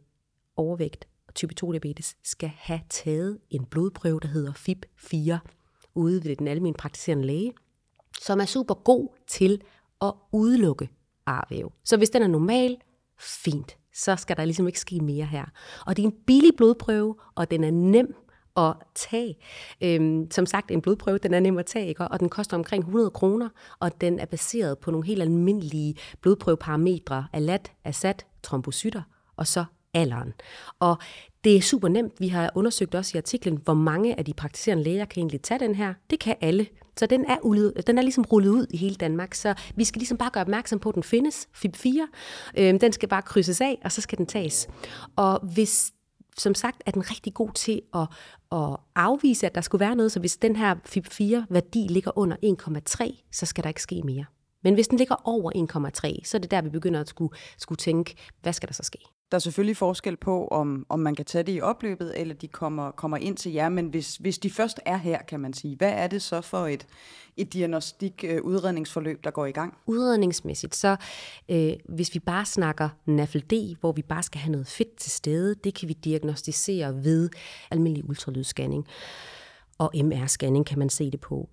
overvægt 0.55 1.07
og 1.27 1.33
type 1.35 1.53
2-diabetes 1.63 2.15
skal 2.23 2.51
have 2.55 2.81
taget 2.89 3.37
en 3.49 3.65
blodprøve, 3.65 4.19
der 4.19 4.27
hedder 4.27 4.51
FIB4, 4.51 5.37
ude 5.95 6.23
ved 6.23 6.35
den 6.35 6.47
almindelige 6.47 6.79
praktiserende 6.79 7.25
læge, 7.25 7.53
som 8.21 8.39
er 8.39 8.45
super 8.45 8.73
god 8.73 9.07
til 9.27 9.61
at 10.01 10.13
udelukke 10.31 10.89
arvæv. 11.25 11.71
Så 11.83 11.97
hvis 11.97 12.09
den 12.09 12.21
er 12.21 12.27
normal, 12.27 12.77
fint, 13.19 13.77
så 13.93 14.15
skal 14.15 14.37
der 14.37 14.45
ligesom 14.45 14.67
ikke 14.67 14.79
ske 14.79 14.99
mere 14.99 15.25
her. 15.25 15.45
Og 15.85 15.97
det 15.97 16.03
er 16.03 16.07
en 16.07 16.17
billig 16.27 16.51
blodprøve, 16.57 17.15
og 17.35 17.51
den 17.51 17.63
er 17.63 17.71
nem 17.71 18.15
at 18.57 18.73
tage. 18.95 19.35
Øhm, 19.81 20.31
som 20.31 20.45
sagt, 20.45 20.71
en 20.71 20.81
blodprøve, 20.81 21.17
den 21.17 21.33
er 21.33 21.39
nem 21.39 21.57
at 21.57 21.65
tage, 21.65 21.87
ikke? 21.87 22.07
og 22.07 22.19
den 22.19 22.29
koster 22.29 22.57
omkring 22.57 22.83
100 22.83 23.09
kroner, 23.09 23.49
og 23.79 24.01
den 24.01 24.19
er 24.19 24.25
baseret 24.25 24.77
på 24.77 24.91
nogle 24.91 25.07
helt 25.07 25.21
almindelige 25.21 25.95
blodprøveparametre, 26.21 27.27
alat, 27.33 27.71
asat, 27.83 28.25
trombocytter, 28.43 29.01
og 29.37 29.47
så 29.47 29.65
alderen. 29.93 30.33
Og 30.79 30.97
det 31.43 31.57
er 31.57 31.61
super 31.61 31.87
nemt. 31.87 32.13
Vi 32.19 32.27
har 32.27 32.51
undersøgt 32.55 32.95
også 32.95 33.11
i 33.15 33.17
artiklen, 33.17 33.59
hvor 33.63 33.73
mange 33.73 34.17
af 34.17 34.25
de 34.25 34.33
praktiserende 34.33 34.83
læger 34.83 35.05
kan 35.05 35.19
egentlig 35.19 35.41
tage 35.41 35.59
den 35.59 35.75
her. 35.75 35.93
Det 36.09 36.19
kan 36.19 36.35
alle. 36.41 36.67
Så 36.97 37.05
den 37.05 37.25
er, 37.25 37.37
ullet, 37.43 37.87
den 37.87 37.97
er 37.97 38.01
ligesom 38.01 38.23
rullet 38.23 38.49
ud 38.49 38.65
i 38.69 38.77
hele 38.77 38.95
Danmark. 38.95 39.33
Så 39.33 39.53
vi 39.75 39.83
skal 39.83 39.99
ligesom 39.99 40.17
bare 40.17 40.29
gøre 40.29 40.41
opmærksom 40.41 40.79
på, 40.79 40.89
at 40.89 40.95
den 40.95 41.03
findes. 41.03 41.47
FIB4. 41.55 41.87
Øhm, 42.57 42.79
den 42.79 42.91
skal 42.91 43.09
bare 43.09 43.21
krydses 43.21 43.61
af, 43.61 43.79
og 43.83 43.91
så 43.91 44.01
skal 44.01 44.17
den 44.17 44.25
tages. 44.25 44.67
Og 45.15 45.39
hvis 45.53 45.93
som 46.37 46.55
sagt 46.55 46.83
er 46.85 46.91
den 46.91 47.11
rigtig 47.11 47.33
god 47.33 47.51
til 47.51 47.81
at, 47.95 48.07
at 48.53 48.77
afvise, 48.95 49.45
at 49.45 49.55
der 49.55 49.61
skulle 49.61 49.79
være 49.79 49.95
noget. 49.95 50.11
Så 50.11 50.19
hvis 50.19 50.37
den 50.37 50.55
her 50.55 50.75
FIB4-værdi 50.75 51.87
ligger 51.89 52.17
under 52.17 52.37
1,3, 53.05 53.29
så 53.31 53.45
skal 53.45 53.63
der 53.63 53.69
ikke 53.69 53.81
ske 53.81 54.01
mere. 54.01 54.25
Men 54.63 54.73
hvis 54.73 54.87
den 54.87 54.97
ligger 54.97 55.15
over 55.23 55.51
1,3, 56.19 56.25
så 56.25 56.37
er 56.37 56.41
det 56.41 56.51
der, 56.51 56.61
vi 56.61 56.69
begynder 56.69 56.99
at 56.99 57.09
skulle, 57.09 57.35
skulle 57.57 57.77
tænke, 57.77 58.15
hvad 58.41 58.53
skal 58.53 58.69
der 58.69 58.73
så 58.73 58.83
ske? 58.83 58.99
Der 59.33 59.37
er 59.37 59.41
selvfølgelig 59.41 59.77
forskel 59.77 60.17
på, 60.17 60.47
om, 60.47 60.85
om 60.89 60.99
man 60.99 61.15
kan 61.15 61.25
tage 61.25 61.43
det 61.43 61.55
i 61.55 61.61
opløbet, 61.61 62.19
eller 62.19 62.35
de 62.35 62.47
kommer, 62.47 62.91
kommer 62.91 63.17
ind 63.17 63.37
til 63.37 63.51
jer. 63.51 63.69
Men 63.69 63.87
hvis, 63.87 64.15
hvis 64.15 64.37
de 64.37 64.49
først 64.49 64.79
er 64.85 64.97
her, 64.97 65.21
kan 65.21 65.39
man 65.39 65.53
sige, 65.53 65.75
hvad 65.75 65.91
er 65.91 66.07
det 66.07 66.21
så 66.21 66.41
for 66.41 66.67
et, 66.67 66.85
et 67.37 67.53
diagnostik-udredningsforløb, 67.53 69.17
øh, 69.17 69.23
der 69.23 69.31
går 69.31 69.45
i 69.45 69.51
gang? 69.51 69.77
Udredningsmæssigt, 69.85 70.75
så 70.75 70.95
øh, 71.49 71.73
hvis 71.89 72.13
vi 72.13 72.19
bare 72.19 72.45
snakker 72.45 72.89
NAFLD, 73.05 73.75
hvor 73.79 73.91
vi 73.91 74.01
bare 74.01 74.23
skal 74.23 74.41
have 74.41 74.51
noget 74.51 74.67
fedt 74.67 74.95
til 74.95 75.11
stede, 75.11 75.55
det 75.63 75.73
kan 75.73 75.87
vi 75.89 75.93
diagnostisere 75.93 77.03
ved 77.03 77.29
almindelig 77.71 78.09
ultralydsscanning. 78.09 78.87
Og 79.77 79.91
MR-scanning 79.95 80.63
kan 80.63 80.79
man 80.79 80.89
se 80.89 81.11
det 81.11 81.19
på. 81.19 81.49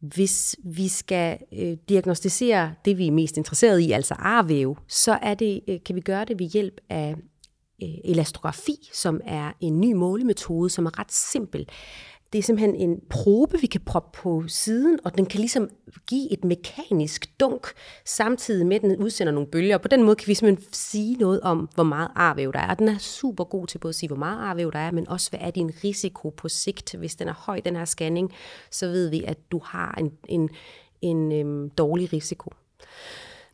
Hvis 0.00 0.56
vi 0.64 0.88
skal 0.88 1.38
øh, 1.52 1.76
diagnostisere 1.88 2.74
det, 2.84 2.98
vi 2.98 3.06
er 3.06 3.12
mest 3.12 3.36
interesseret 3.36 3.80
i, 3.80 3.92
altså 3.92 4.14
arvæv, 4.14 4.78
så 4.88 5.18
er 5.22 5.34
det, 5.34 5.60
øh, 5.68 5.78
kan 5.86 5.96
vi 5.96 6.00
gøre 6.00 6.24
det 6.24 6.38
ved 6.38 6.46
hjælp 6.46 6.80
af 6.90 7.14
øh, 7.82 7.88
elastografi, 8.04 8.90
som 8.92 9.20
er 9.24 9.52
en 9.60 9.80
ny 9.80 9.92
målemetode, 9.92 10.70
som 10.70 10.86
er 10.86 10.98
ret 10.98 11.12
simpel 11.12 11.68
det 12.32 12.38
er 12.38 12.42
simpelthen 12.42 12.74
en 12.74 13.00
probe, 13.10 13.60
vi 13.60 13.66
kan 13.66 13.80
proppe 13.80 14.18
på 14.18 14.44
siden, 14.48 14.98
og 15.04 15.16
den 15.16 15.26
kan 15.26 15.40
ligesom 15.40 15.68
give 16.06 16.32
et 16.32 16.44
mekanisk 16.44 17.40
dunk, 17.40 17.66
samtidig 18.04 18.66
med, 18.66 18.76
at 18.76 18.82
den 18.82 18.96
udsender 18.96 19.32
nogle 19.32 19.50
bølger. 19.50 19.78
På 19.78 19.88
den 19.88 20.02
måde 20.02 20.16
kan 20.16 20.28
vi 20.28 20.34
simpelthen 20.34 20.72
sige 20.72 21.16
noget 21.16 21.40
om, 21.40 21.68
hvor 21.74 21.84
meget 21.84 22.08
arvæv 22.14 22.52
der 22.52 22.58
er. 22.58 22.70
Og 22.70 22.78
den 22.78 22.88
er 22.88 22.98
super 22.98 23.44
god 23.44 23.66
til 23.66 23.78
både 23.78 23.90
at 23.90 23.94
sige, 23.94 24.08
hvor 24.08 24.16
meget 24.16 24.38
arvæv 24.38 24.72
der 24.72 24.78
er, 24.78 24.90
men 24.90 25.08
også, 25.08 25.30
hvad 25.30 25.40
er 25.42 25.50
din 25.50 25.72
risiko 25.84 26.30
på 26.30 26.48
sigt. 26.48 26.94
Hvis 26.94 27.16
den 27.16 27.28
er 27.28 27.34
høj, 27.34 27.60
den 27.60 27.76
her 27.76 27.84
scanning, 27.84 28.32
så 28.70 28.86
ved 28.86 29.08
vi, 29.08 29.24
at 29.24 29.38
du 29.52 29.60
har 29.64 29.94
en, 29.98 30.12
en, 30.28 30.50
en 31.02 31.32
øhm, 31.32 31.70
dårlig 31.70 32.12
risiko. 32.12 32.52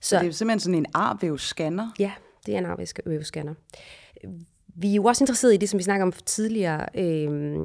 Så, 0.00 0.08
så 0.08 0.18
det 0.18 0.28
er 0.28 0.32
simpelthen 0.32 0.60
sådan 0.60 0.78
en 0.78 0.86
arvævscanner? 0.94 1.88
Ja, 1.98 2.12
det 2.46 2.54
er 2.54 2.58
en 2.58 2.66
arvævscanner. 2.66 3.54
Vi 4.74 4.90
er 4.90 4.94
jo 4.94 5.04
også 5.04 5.24
interesseret 5.24 5.54
i 5.54 5.56
det, 5.56 5.68
som 5.68 5.78
vi 5.78 5.82
snakker 5.82 6.06
om 6.06 6.12
tidligere, 6.12 6.86
øh, 6.94 7.58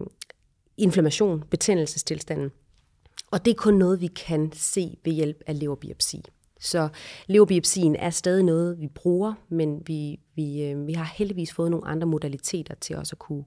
inflammation, 0.78 1.44
betændelsestilstanden. 1.50 2.52
Og 3.32 3.46
det 3.46 3.52
er 3.52 3.56
kun 3.56 3.74
noget, 3.74 4.02
vi 4.02 4.08
kan 4.08 4.52
se 4.54 4.98
ved 5.04 5.14
hjælp 5.14 5.44
af 5.48 5.60
leverbiopsi. 5.60 6.24
Så 6.60 6.90
leverbiopsien 7.28 7.96
er 7.96 8.10
stadig 8.10 8.44
noget, 8.44 8.80
vi 8.80 8.88
bruger, 8.88 9.34
men 9.50 9.82
vi, 9.86 10.20
vi, 10.36 10.64
øh, 10.64 10.88
vi 10.88 10.94
har 10.94 11.14
heldigvis 11.16 11.54
fået 11.54 11.72
nogle 11.72 11.88
andre 11.88 12.08
modaliteter 12.08 12.76
til 12.76 12.96
også 12.96 13.14
at 13.14 13.20
kunne, 13.20 13.44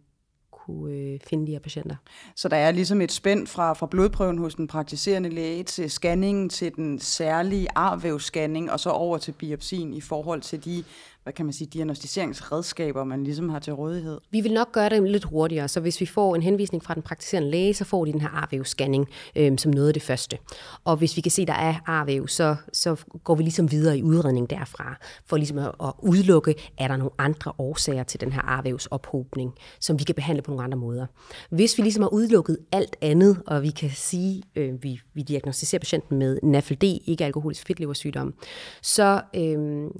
kunne 0.50 0.94
øh, 0.94 1.20
finde 1.26 1.46
de 1.46 1.52
her 1.52 1.58
patienter. 1.58 1.96
Så 2.36 2.48
der 2.48 2.56
er 2.56 2.70
ligesom 2.70 3.00
et 3.00 3.12
spænd 3.12 3.46
fra, 3.46 3.72
fra 3.72 3.86
blodprøven 3.86 4.38
hos 4.38 4.54
den 4.54 4.66
praktiserende 4.66 5.28
læge 5.28 5.62
til 5.62 5.90
scanningen 5.90 6.48
til 6.48 6.76
den 6.76 6.98
særlige 6.98 7.68
arvævsscanning, 7.74 8.70
og 8.70 8.80
så 8.80 8.90
over 8.90 9.18
til 9.18 9.32
biopsien 9.32 9.92
i 9.92 10.00
forhold 10.00 10.40
til 10.40 10.64
de 10.64 10.84
hvad 11.22 11.32
kan 11.32 11.46
man 11.46 11.52
sige, 11.52 11.68
diagnostiseringsredskaber, 11.72 13.04
man 13.04 13.24
ligesom 13.24 13.48
har 13.48 13.58
til 13.58 13.72
rådighed? 13.72 14.18
Vi 14.30 14.40
vil 14.40 14.52
nok 14.52 14.72
gøre 14.72 14.88
det 14.88 15.10
lidt 15.10 15.24
hurtigere, 15.24 15.68
så 15.68 15.80
hvis 15.80 16.00
vi 16.00 16.06
får 16.06 16.34
en 16.34 16.42
henvisning 16.42 16.84
fra 16.84 16.94
den 16.94 17.02
praktiserende 17.02 17.50
læge, 17.50 17.74
så 17.74 17.84
får 17.84 18.04
de 18.04 18.12
den 18.12 18.20
her 18.20 18.28
arvævscanning 18.28 19.08
øh, 19.36 19.58
som 19.58 19.72
noget 19.72 19.88
af 19.88 19.94
det 19.94 20.02
første. 20.02 20.38
Og 20.84 20.96
hvis 20.96 21.16
vi 21.16 21.20
kan 21.20 21.30
se, 21.30 21.46
der 21.46 21.52
er 21.52 21.74
arvæv, 21.86 22.28
så, 22.28 22.56
så 22.72 22.96
går 23.24 23.34
vi 23.34 23.42
ligesom 23.42 23.70
videre 23.70 23.98
i 23.98 24.02
udredning 24.02 24.50
derfra, 24.50 24.98
for 25.26 25.36
ligesom 25.36 25.58
at, 25.58 25.72
at 25.84 25.92
udelukke, 25.98 26.54
er 26.78 26.88
der 26.88 26.96
nogle 26.96 27.12
andre 27.18 27.52
årsager 27.58 28.02
til 28.02 28.20
den 28.20 28.32
her 28.32 28.42
arvævsophobning, 28.42 29.52
som 29.80 29.98
vi 29.98 30.04
kan 30.04 30.14
behandle 30.14 30.42
på 30.42 30.50
nogle 30.50 30.64
andre 30.64 30.78
måder. 30.78 31.06
Hvis 31.50 31.78
vi 31.78 31.82
ligesom 31.82 32.02
har 32.02 32.08
udelukket 32.12 32.58
alt 32.72 32.96
andet, 33.02 33.42
og 33.46 33.62
vi 33.62 33.70
kan 33.70 33.90
sige, 33.90 34.42
øh, 34.56 34.82
vi, 34.82 35.00
vi 35.14 35.22
diagnostiserer 35.22 35.80
patienten 35.80 36.18
med 36.18 36.38
NAFLD, 36.42 36.82
ikke 36.82 37.24
alkoholisk 37.24 37.66
fedtleversygdom, 37.66 38.34
så 38.82 39.22
øh, 39.36 39.90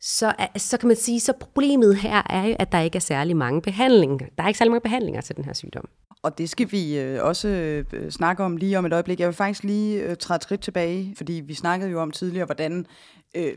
så, 0.00 0.34
så 0.56 0.76
kan 0.76 0.86
man 0.86 0.96
sige, 0.96 1.20
så 1.20 1.32
problemet 1.40 1.96
her 1.96 2.22
er 2.30 2.44
jo, 2.44 2.56
at 2.58 2.72
der 2.72 2.80
ikke 2.80 2.96
er 2.96 3.00
særlig 3.00 3.36
mange 3.36 3.62
behandlinger. 3.62 4.26
Der 4.38 4.44
er 4.44 4.48
ikke 4.48 4.58
særlig 4.58 4.70
mange 4.70 4.82
behandlinger 4.82 5.20
til 5.20 5.36
den 5.36 5.44
her 5.44 5.52
sygdom. 5.52 5.88
Og 6.22 6.38
det 6.38 6.50
skal 6.50 6.72
vi 6.72 6.98
øh, 6.98 7.24
også 7.24 7.48
øh, 7.48 8.10
snakke 8.10 8.44
om 8.44 8.56
lige 8.56 8.78
om 8.78 8.86
et 8.86 8.92
øjeblik. 8.92 9.20
Jeg 9.20 9.28
vil 9.28 9.34
faktisk 9.34 9.64
lige 9.64 10.02
øh, 10.02 10.16
træde 10.16 10.42
skridt 10.42 10.60
tilbage, 10.60 11.14
fordi 11.16 11.32
vi 11.32 11.54
snakkede 11.54 11.90
jo 11.90 12.02
om 12.02 12.10
tidligere, 12.10 12.44
hvordan 12.44 12.86
øh, 13.34 13.52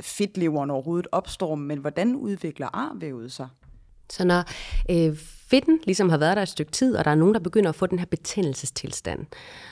fedtleveren 0.00 0.70
overhovedet 0.70 1.06
opstår, 1.12 1.54
men 1.54 1.78
hvordan 1.78 2.16
udvikler 2.16 2.66
arvævet 2.72 3.32
sig? 3.32 3.48
Så 4.10 4.24
når 4.24 4.44
øh, 4.90 5.16
fedten 5.50 5.80
ligesom 5.84 6.10
har 6.10 6.18
været 6.18 6.36
der 6.36 6.42
et 6.42 6.48
stykke 6.48 6.72
tid, 6.72 6.96
og 6.96 7.04
der 7.04 7.10
er 7.10 7.14
nogen, 7.14 7.34
der 7.34 7.40
begynder 7.40 7.68
at 7.68 7.76
få 7.76 7.86
den 7.86 7.98
her 7.98 8.06
betændelsestilstand, 8.06 9.26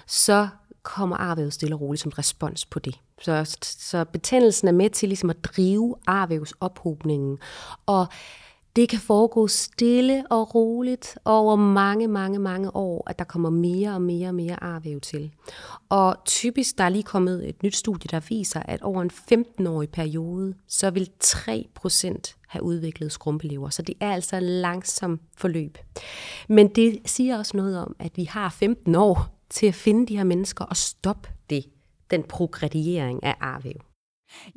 så 0.06 0.48
kommer 0.86 1.16
arvævet 1.16 1.52
stille 1.52 1.74
og 1.74 1.80
roligt 1.80 2.02
som 2.02 2.12
respons 2.18 2.64
på 2.66 2.78
det. 2.78 3.00
Så, 3.20 3.56
så 3.62 4.04
betændelsen 4.04 4.68
er 4.68 4.72
med 4.72 4.90
til 4.90 5.08
ligesom 5.08 5.30
at 5.30 5.44
drive 5.44 5.94
arvævsophobningen. 6.06 7.38
Og 7.86 8.06
det 8.76 8.88
kan 8.88 8.98
foregå 8.98 9.48
stille 9.48 10.24
og 10.30 10.54
roligt 10.54 11.18
over 11.24 11.56
mange, 11.56 12.08
mange, 12.08 12.38
mange 12.38 12.76
år, 12.76 13.10
at 13.10 13.18
der 13.18 13.24
kommer 13.24 13.50
mere 13.50 13.94
og 13.94 14.02
mere 14.02 14.28
og 14.28 14.34
mere 14.34 14.62
arvæv 14.62 15.00
til. 15.00 15.30
Og 15.88 16.16
typisk, 16.24 16.78
der 16.78 16.84
er 16.84 16.88
lige 16.88 17.02
kommet 17.02 17.48
et 17.48 17.62
nyt 17.62 17.76
studie, 17.76 18.08
der 18.10 18.20
viser, 18.28 18.62
at 18.62 18.82
over 18.82 19.02
en 19.02 19.10
15-årig 19.32 19.88
periode, 19.88 20.54
så 20.68 20.90
vil 20.90 21.10
3% 21.24 22.34
have 22.48 22.62
udviklet 22.62 23.12
skrumpelever. 23.12 23.70
Så 23.70 23.82
det 23.82 23.94
er 24.00 24.12
altså 24.12 24.40
langsomt 24.40 25.20
forløb. 25.36 25.78
Men 26.48 26.68
det 26.68 26.98
siger 27.04 27.38
også 27.38 27.56
noget 27.56 27.78
om, 27.78 27.96
at 27.98 28.12
vi 28.16 28.24
har 28.24 28.48
15 28.48 28.94
år 28.94 29.35
til 29.50 29.66
at 29.66 29.74
finde 29.74 30.06
de 30.06 30.16
her 30.16 30.24
mennesker 30.24 30.64
og 30.64 30.76
stoppe 30.76 31.28
det, 31.50 31.64
den 32.10 32.22
progrediering 32.22 33.24
af 33.24 33.36
arvæv. 33.40 33.80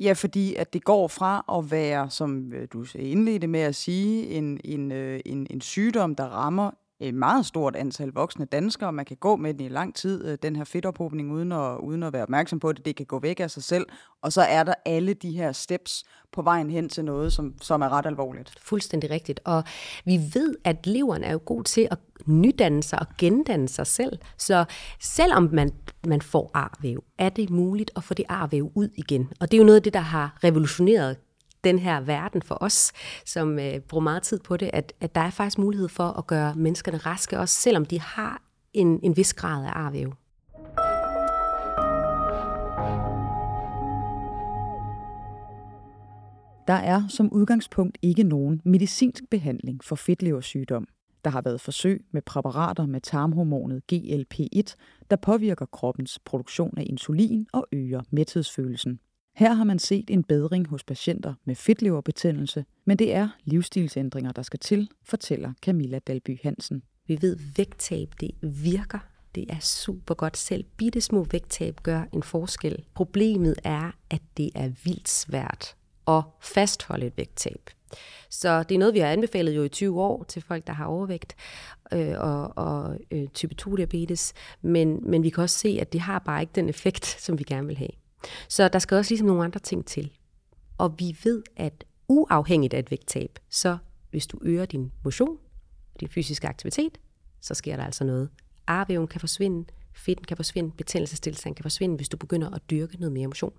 Ja, 0.00 0.12
fordi 0.12 0.54
at 0.54 0.72
det 0.72 0.84
går 0.84 1.08
fra 1.08 1.44
at 1.58 1.70
være, 1.70 2.10
som 2.10 2.52
øh, 2.52 2.68
du 2.72 2.86
indledte 2.94 3.46
med 3.46 3.60
at 3.60 3.74
sige, 3.74 4.26
en, 4.26 4.60
en, 4.64 4.92
øh, 4.92 5.20
en, 5.24 5.46
en 5.50 5.60
sygdom, 5.60 6.14
der 6.14 6.24
rammer 6.24 6.70
et 7.00 7.14
meget 7.14 7.46
stort 7.46 7.76
antal 7.76 8.08
voksne 8.08 8.44
danskere. 8.44 8.92
Man 8.92 9.04
kan 9.04 9.16
gå 9.16 9.36
med 9.36 9.54
den 9.54 9.60
i 9.60 9.68
lang 9.68 9.94
tid, 9.94 10.28
øh, 10.28 10.38
den 10.42 10.56
her 10.56 10.64
fedtophobning, 10.64 11.32
uden 11.32 11.52
at, 11.52 11.78
uden 11.78 12.02
at 12.02 12.12
være 12.12 12.22
opmærksom 12.22 12.60
på 12.60 12.72
det. 12.72 12.84
Det 12.84 12.96
kan 12.96 13.06
gå 13.06 13.18
væk 13.18 13.40
af 13.40 13.50
sig 13.50 13.62
selv. 13.62 13.86
Og 14.22 14.32
så 14.32 14.42
er 14.42 14.62
der 14.62 14.74
alle 14.84 15.14
de 15.14 15.30
her 15.30 15.52
steps 15.52 16.04
på 16.32 16.42
vejen 16.42 16.70
hen 16.70 16.88
til 16.88 17.04
noget, 17.04 17.32
som, 17.32 17.54
som 17.60 17.82
er 17.82 17.88
ret 17.88 18.06
alvorligt. 18.06 18.54
Fuldstændig 18.60 19.10
rigtigt. 19.10 19.40
Og 19.44 19.64
vi 20.04 20.20
ved, 20.34 20.56
at 20.64 20.86
leveren 20.86 21.24
er 21.24 21.32
jo 21.32 21.40
god 21.44 21.64
til 21.64 21.88
at 21.90 21.98
nydanne 22.26 22.82
sig 22.82 22.98
og 22.98 23.06
gendanne 23.18 23.68
sig 23.68 23.86
selv. 23.86 24.18
Så 24.36 24.64
selvom 25.00 25.48
man, 25.52 25.70
man 26.06 26.22
får 26.22 26.50
arvæv, 26.54 27.04
er 27.18 27.28
det 27.28 27.50
muligt 27.50 27.90
at 27.96 28.04
få 28.04 28.14
det 28.14 28.24
arvæv 28.28 28.72
ud 28.74 28.88
igen. 28.96 29.32
Og 29.40 29.50
det 29.50 29.56
er 29.56 29.58
jo 29.58 29.66
noget 29.66 29.76
af 29.76 29.82
det, 29.82 29.94
der 29.94 30.00
har 30.00 30.38
revolutioneret 30.44 31.16
den 31.64 31.78
her 31.78 32.00
verden 32.00 32.42
for 32.42 32.58
os, 32.60 32.92
som 33.24 33.58
øh, 33.58 33.80
bruger 33.80 34.02
meget 34.02 34.22
tid 34.22 34.40
på 34.40 34.56
det, 34.56 34.70
at, 34.72 34.92
at 35.00 35.14
der 35.14 35.20
er 35.20 35.30
faktisk 35.30 35.58
mulighed 35.58 35.88
for 35.88 36.08
at 36.18 36.26
gøre 36.26 36.54
menneskerne 36.54 36.98
raske, 36.98 37.38
også 37.38 37.54
selvom 37.54 37.84
de 37.84 38.00
har 38.00 38.42
en, 38.72 39.00
en 39.02 39.16
vis 39.16 39.34
grad 39.34 39.64
af 39.64 39.72
arvæv. 39.74 40.14
Der 46.66 46.76
er 46.76 47.02
som 47.08 47.32
udgangspunkt 47.32 47.98
ikke 48.02 48.22
nogen 48.22 48.60
medicinsk 48.64 49.24
behandling 49.30 49.84
for 49.84 49.96
fedtleversygdom. 49.96 50.86
Der 51.24 51.30
har 51.30 51.42
været 51.42 51.60
forsøg 51.60 52.04
med 52.12 52.22
præparater 52.22 52.86
med 52.86 53.00
tarmhormonet 53.00 53.82
GLP-1, 53.92 54.74
der 55.10 55.16
påvirker 55.16 55.66
kroppens 55.66 56.18
produktion 56.18 56.78
af 56.78 56.82
insulin 56.86 57.46
og 57.52 57.66
øger 57.72 58.02
mæthedsfølelsen. 58.10 59.00
Her 59.34 59.52
har 59.52 59.64
man 59.64 59.78
set 59.78 60.10
en 60.10 60.22
bedring 60.22 60.68
hos 60.68 60.84
patienter 60.84 61.34
med 61.44 61.54
fedtleverbetændelse, 61.54 62.64
men 62.84 62.98
det 62.98 63.14
er 63.14 63.28
livsstilsændringer, 63.44 64.32
der 64.32 64.42
skal 64.42 64.60
til, 64.60 64.88
fortæller 65.02 65.52
Camilla 65.62 65.98
Dalby 65.98 66.38
Hansen. 66.42 66.82
Vi 67.06 67.18
ved, 67.22 67.36
at 67.36 67.58
vægttab 67.58 68.08
det 68.20 68.30
virker. 68.42 68.98
Det 69.34 69.44
er 69.48 69.58
super 69.58 70.14
godt. 70.14 70.36
Selv 70.36 70.64
bitte 70.76 71.00
små 71.00 71.26
vægttab 71.30 71.82
gør 71.82 72.02
en 72.12 72.22
forskel. 72.22 72.84
Problemet 72.94 73.54
er, 73.64 73.90
at 74.10 74.22
det 74.36 74.50
er 74.54 74.70
vildt 74.84 75.08
svært 75.08 75.76
at 76.08 76.22
fastholde 76.40 77.06
et 77.06 77.16
vægttab. 77.16 77.70
Så 78.30 78.62
det 78.62 78.74
er 78.74 78.78
noget, 78.78 78.94
vi 78.94 78.98
har 78.98 79.08
anbefalet 79.08 79.56
jo 79.56 79.62
i 79.62 79.68
20 79.68 80.02
år 80.02 80.22
til 80.22 80.42
folk, 80.42 80.66
der 80.66 80.72
har 80.72 80.84
overvægt 80.84 81.36
øh, 81.92 82.14
og, 82.18 82.58
og 82.58 82.98
øh, 83.10 83.28
type 83.28 83.54
2-diabetes. 83.62 84.32
Men, 84.62 85.10
men 85.10 85.22
vi 85.22 85.30
kan 85.30 85.42
også 85.42 85.58
se, 85.58 85.78
at 85.80 85.92
det 85.92 86.00
har 86.00 86.18
bare 86.18 86.40
ikke 86.40 86.52
den 86.54 86.68
effekt, 86.68 87.06
som 87.06 87.38
vi 87.38 87.44
gerne 87.44 87.66
vil 87.66 87.76
have. 87.76 87.90
Så 88.48 88.68
der 88.68 88.78
skal 88.78 88.96
også 88.96 89.10
ligesom 89.10 89.26
nogle 89.26 89.44
andre 89.44 89.60
ting 89.60 89.86
til. 89.86 90.12
Og 90.78 90.94
vi 90.98 91.16
ved, 91.24 91.42
at 91.56 91.84
uafhængigt 92.08 92.74
af 92.74 92.78
et 92.78 92.90
vægttab, 92.90 93.38
så 93.50 93.78
hvis 94.10 94.26
du 94.26 94.38
øger 94.42 94.66
din 94.66 94.92
motion, 95.04 95.38
din 96.00 96.08
fysiske 96.08 96.48
aktivitet, 96.48 96.98
så 97.40 97.54
sker 97.54 97.76
der 97.76 97.84
altså 97.84 98.04
noget. 98.04 98.28
Arvæven 98.66 99.06
kan 99.06 99.20
forsvinde, 99.20 99.64
fedten 99.94 100.24
kan 100.24 100.36
forsvinde, 100.36 100.70
betændelsestilstand 100.76 101.54
kan 101.54 101.62
forsvinde, 101.62 101.96
hvis 101.96 102.08
du 102.08 102.16
begynder 102.16 102.50
at 102.50 102.70
dyrke 102.70 102.96
noget 102.96 103.12
mere 103.12 103.26
motion. 103.26 103.52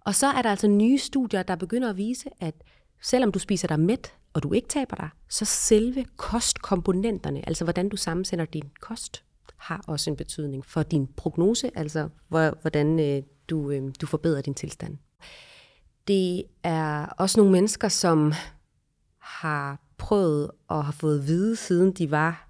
Og 0.00 0.14
så 0.14 0.26
er 0.26 0.42
der 0.42 0.50
altså 0.50 0.68
nye 0.68 0.98
studier, 0.98 1.42
der 1.42 1.56
begynder 1.56 1.90
at 1.90 1.96
vise, 1.96 2.30
at 2.40 2.54
selvom 3.02 3.32
du 3.32 3.38
spiser 3.38 3.68
dig 3.68 3.80
mæt, 3.80 4.14
og 4.32 4.42
du 4.42 4.52
ikke 4.52 4.68
taber 4.68 4.96
dig, 4.96 5.08
så 5.28 5.44
selve 5.44 6.04
kostkomponenterne, 6.16 7.48
altså 7.48 7.64
hvordan 7.64 7.88
du 7.88 7.96
sammensætter 7.96 8.44
din 8.44 8.70
kost, 8.80 9.24
har 9.56 9.84
også 9.86 10.10
en 10.10 10.16
betydning 10.16 10.66
for 10.66 10.82
din 10.82 11.06
prognose, 11.06 11.70
altså 11.74 12.08
hvordan 12.28 13.00
øh, 13.00 13.22
du, 13.50 13.70
øh, 13.70 13.82
du 14.00 14.06
forbedrer 14.06 14.40
din 14.40 14.54
tilstand. 14.54 14.96
Det 16.08 16.42
er 16.62 17.06
også 17.06 17.40
nogle 17.40 17.52
mennesker, 17.52 17.88
som 17.88 18.32
har 19.18 19.80
prøvet 19.98 20.50
og 20.68 20.84
har 20.84 20.92
fået 20.92 21.18
at 21.18 21.26
vide, 21.26 21.56
siden 21.56 21.92
de 21.92 22.10
var 22.10 22.48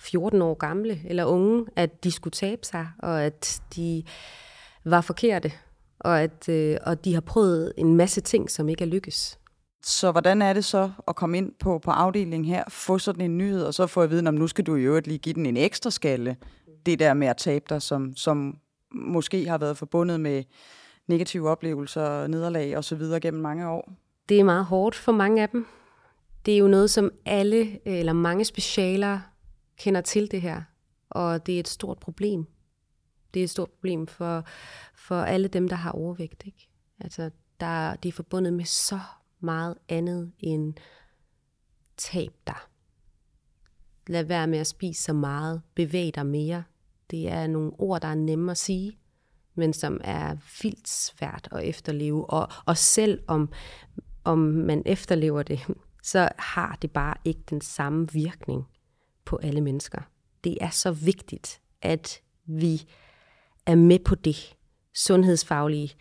14 0.00 0.42
år 0.42 0.54
gamle 0.54 1.00
eller 1.04 1.24
unge, 1.24 1.66
at 1.76 2.04
de 2.04 2.10
skulle 2.10 2.32
tabe 2.32 2.66
sig, 2.66 2.88
og 2.98 3.22
at 3.22 3.62
de 3.76 4.02
var 4.84 5.00
forkerte, 5.00 5.52
og 6.00 6.22
at 6.22 6.48
øh, 6.48 6.76
og 6.86 7.04
de 7.04 7.14
har 7.14 7.20
prøvet 7.20 7.72
en 7.76 7.96
masse 7.96 8.20
ting, 8.20 8.50
som 8.50 8.68
ikke 8.68 8.84
er 8.84 8.88
lykkes. 8.88 9.38
Så 9.82 10.12
hvordan 10.12 10.42
er 10.42 10.52
det 10.52 10.64
så 10.64 10.90
at 11.08 11.16
komme 11.16 11.38
ind 11.38 11.52
på, 11.60 11.78
på 11.78 11.90
afdelingen 11.90 12.44
her, 12.44 12.64
få 12.68 12.98
sådan 12.98 13.20
en 13.20 13.38
nyhed, 13.38 13.62
og 13.62 13.74
så 13.74 13.86
få 13.86 14.00
at 14.00 14.10
vide, 14.10 14.28
at 14.28 14.34
nu 14.34 14.46
skal 14.46 14.64
du 14.64 14.76
i 14.76 14.82
øvrigt 14.82 15.06
lige 15.06 15.18
give 15.18 15.34
den 15.34 15.46
en 15.46 15.56
ekstra 15.56 15.90
skalle, 15.90 16.36
det 16.86 16.98
der 16.98 17.14
med 17.14 17.28
at 17.28 17.36
tabe 17.36 17.64
dig, 17.68 17.82
som, 17.82 18.16
som 18.16 18.58
måske 18.92 19.48
har 19.48 19.58
været 19.58 19.76
forbundet 19.76 20.20
med 20.20 20.44
negative 21.06 21.48
oplevelser, 21.48 22.26
nederlag 22.26 22.76
og 22.76 22.84
så 22.84 22.96
videre 22.96 23.20
gennem 23.20 23.42
mange 23.42 23.68
år? 23.68 23.92
Det 24.28 24.40
er 24.40 24.44
meget 24.44 24.64
hårdt 24.64 24.96
for 24.96 25.12
mange 25.12 25.42
af 25.42 25.48
dem. 25.48 25.66
Det 26.46 26.54
er 26.54 26.58
jo 26.58 26.68
noget, 26.68 26.90
som 26.90 27.10
alle 27.24 27.58
øh, 27.86 27.98
eller 27.98 28.12
mange 28.12 28.44
specialer 28.44 29.20
kender 29.78 30.00
til 30.00 30.30
det 30.30 30.42
her, 30.42 30.62
og 31.10 31.46
det 31.46 31.54
er 31.56 31.60
et 31.60 31.68
stort 31.68 31.98
problem. 31.98 32.46
Det 33.34 33.40
er 33.40 33.44
et 33.44 33.50
stort 33.50 33.70
problem 33.70 34.06
for, 34.06 34.44
for 34.94 35.22
alle 35.22 35.48
dem, 35.48 35.68
der 35.68 35.76
har 35.76 35.90
overvægt. 35.90 36.42
Ikke? 36.46 36.68
Altså, 37.00 37.30
der, 37.60 37.96
det 37.96 38.08
er 38.08 38.12
forbundet 38.12 38.52
med 38.52 38.64
så 38.64 39.00
meget 39.40 39.74
andet 39.88 40.32
end 40.38 40.74
tab 41.96 42.32
dig. 42.46 42.56
Lad 44.06 44.24
være 44.24 44.46
med 44.46 44.58
at 44.58 44.66
spise 44.66 45.02
så 45.02 45.12
meget. 45.12 45.62
Bevæg 45.74 46.14
dig 46.14 46.26
mere. 46.26 46.64
Det 47.10 47.28
er 47.28 47.46
nogle 47.46 47.72
ord, 47.78 48.00
der 48.00 48.08
er 48.08 48.14
nemme 48.14 48.50
at 48.50 48.58
sige, 48.58 48.98
men 49.54 49.72
som 49.72 50.00
er 50.04 50.36
vildt 50.62 50.88
svært 50.88 51.48
at 51.52 51.64
efterleve. 51.64 52.30
Og, 52.30 52.48
og 52.66 52.76
selv 52.76 53.22
om, 53.26 53.52
om 54.24 54.38
man 54.38 54.82
efterlever 54.86 55.42
det, 55.42 55.60
så 56.02 56.28
har 56.38 56.78
det 56.82 56.90
bare 56.90 57.14
ikke 57.24 57.42
den 57.50 57.60
samme 57.60 58.08
virkning 58.12 58.66
på 59.24 59.36
alle 59.42 59.60
mennesker. 59.60 60.00
Det 60.44 60.58
er 60.60 60.70
så 60.70 60.92
vigtigt, 60.92 61.60
at 61.82 62.20
vi 62.44 62.82
er 63.66 63.74
med 63.74 63.98
på 63.98 64.14
det 64.14 64.56
sundhedsfaglige. 64.94 65.94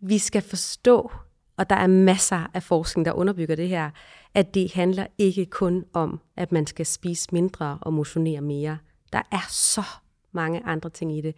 Vi 0.00 0.18
skal 0.18 0.42
forstå, 0.42 1.12
og 1.56 1.70
der 1.70 1.76
er 1.76 1.86
masser 1.86 2.46
af 2.54 2.62
forskning, 2.62 3.04
der 3.04 3.12
underbygger 3.12 3.56
det 3.56 3.68
her, 3.68 3.90
at 4.34 4.54
det 4.54 4.72
handler 4.72 5.06
ikke 5.18 5.46
kun 5.46 5.84
om, 5.92 6.20
at 6.36 6.52
man 6.52 6.66
skal 6.66 6.86
spise 6.86 7.28
mindre 7.32 7.78
og 7.80 7.92
motionere 7.92 8.40
mere. 8.40 8.78
Der 9.12 9.22
er 9.32 9.46
så 9.48 9.84
mange 10.32 10.64
andre 10.64 10.90
ting 10.90 11.18
i 11.18 11.20
det. 11.20 11.34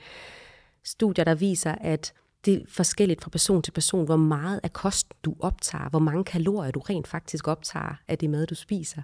Studier, 0.84 1.24
der 1.24 1.34
viser, 1.34 1.74
at 1.80 2.12
det 2.44 2.54
er 2.54 2.64
forskelligt 2.68 3.22
fra 3.22 3.30
person 3.30 3.62
til 3.62 3.72
person, 3.72 4.04
hvor 4.04 4.16
meget 4.16 4.60
af 4.62 4.72
kosten 4.72 5.16
du 5.24 5.36
optager, 5.40 5.88
hvor 5.88 5.98
mange 5.98 6.24
kalorier 6.24 6.70
du 6.70 6.80
rent 6.80 7.08
faktisk 7.08 7.48
optager 7.48 7.94
af 8.08 8.18
det 8.18 8.30
mad, 8.30 8.46
du 8.46 8.54
spiser. 8.54 9.02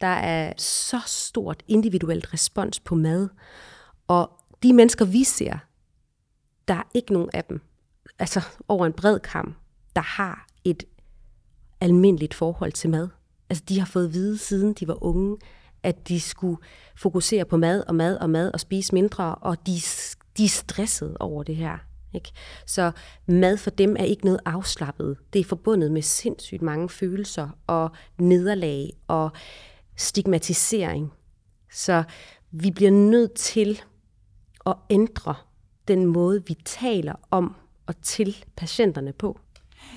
Der 0.00 0.06
er 0.06 0.52
så 0.58 1.00
stort 1.06 1.62
individuelt 1.68 2.32
respons 2.32 2.80
på 2.80 2.94
mad, 2.94 3.28
og 4.06 4.30
de 4.62 4.72
mennesker, 4.72 5.04
vi 5.04 5.24
ser, 5.24 5.58
der 6.68 6.74
er 6.74 6.82
ikke 6.94 7.12
nogen 7.12 7.30
af 7.32 7.44
dem, 7.44 7.60
altså 8.18 8.40
over 8.68 8.86
en 8.86 8.92
bred 8.92 9.20
kamp, 9.20 9.56
der 9.96 10.02
har 10.02 10.46
et 10.64 10.84
almindeligt 11.80 12.34
forhold 12.34 12.72
til 12.72 12.90
mad. 12.90 13.08
Altså 13.50 13.64
de 13.68 13.78
har 13.78 13.86
fået 13.86 14.06
at 14.06 14.12
vide, 14.12 14.38
siden 14.38 14.72
de 14.72 14.88
var 14.88 15.04
unge, 15.04 15.36
at 15.84 16.08
de 16.08 16.20
skulle 16.20 16.56
fokusere 16.96 17.44
på 17.44 17.56
mad 17.56 17.84
og 17.88 17.94
mad 17.94 18.16
og 18.16 18.30
mad 18.30 18.50
og 18.52 18.60
spise 18.60 18.94
mindre, 18.94 19.34
og 19.34 19.66
de, 19.66 19.72
de 20.36 20.44
er 20.44 20.48
stressede 20.48 21.16
over 21.20 21.42
det 21.42 21.56
her. 21.56 21.78
Ikke? 22.14 22.32
Så 22.66 22.92
mad 23.26 23.56
for 23.56 23.70
dem 23.70 23.96
er 23.98 24.04
ikke 24.04 24.24
noget 24.24 24.40
afslappet. 24.44 25.16
Det 25.32 25.40
er 25.40 25.44
forbundet 25.44 25.92
med 25.92 26.02
sindssygt 26.02 26.62
mange 26.62 26.88
følelser 26.88 27.48
og 27.66 27.90
nederlag 28.18 28.92
og 29.06 29.32
stigmatisering. 29.96 31.12
Så 31.72 32.02
vi 32.50 32.70
bliver 32.70 32.90
nødt 32.90 33.34
til 33.34 33.82
at 34.66 34.74
ændre 34.90 35.34
den 35.88 36.06
måde, 36.06 36.46
vi 36.46 36.54
taler 36.64 37.14
om 37.30 37.56
og 37.86 38.02
til 38.02 38.44
patienterne 38.56 39.12
på. 39.12 39.38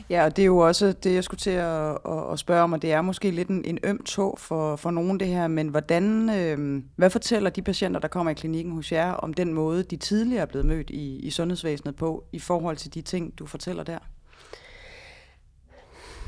Ja, 0.09 0.25
og 0.25 0.35
det 0.35 0.41
er 0.41 0.45
jo 0.45 0.57
også 0.57 0.91
det, 0.91 1.13
jeg 1.13 1.23
skulle 1.23 1.39
til 1.39 1.49
at, 1.49 1.97
at, 2.05 2.31
at 2.31 2.39
spørge 2.39 2.63
om, 2.63 2.73
og 2.73 2.81
det 2.81 2.91
er 2.91 3.01
måske 3.01 3.31
lidt 3.31 3.47
en, 3.47 3.65
en 3.65 3.79
øm 3.83 4.03
tog 4.03 4.35
for, 4.39 4.75
for 4.75 4.91
nogen 4.91 5.19
det 5.19 5.27
her, 5.27 5.47
men 5.47 5.67
hvordan, 5.67 6.29
øh, 6.29 6.83
hvad 6.95 7.09
fortæller 7.09 7.49
de 7.49 7.61
patienter, 7.61 7.99
der 7.99 8.07
kommer 8.07 8.31
i 8.31 8.33
klinikken 8.33 8.73
hos 8.73 8.91
jer, 8.91 9.11
om 9.11 9.33
den 9.33 9.53
måde, 9.53 9.83
de 9.83 9.97
tidligere 9.97 10.41
er 10.41 10.45
blevet 10.45 10.65
mødt 10.65 10.89
i, 10.89 11.15
i 11.19 11.29
sundhedsvæsenet 11.29 11.95
på, 11.95 12.25
i 12.31 12.39
forhold 12.39 12.77
til 12.77 12.93
de 12.93 13.01
ting, 13.01 13.39
du 13.39 13.45
fortæller 13.45 13.83
der? 13.83 13.99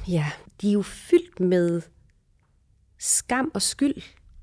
Ja, 0.08 0.26
de 0.62 0.70
er 0.70 0.74
jo 0.74 0.82
fyldt 0.82 1.40
med 1.40 1.82
skam 2.98 3.52
og 3.54 3.62
skyld, 3.62 4.02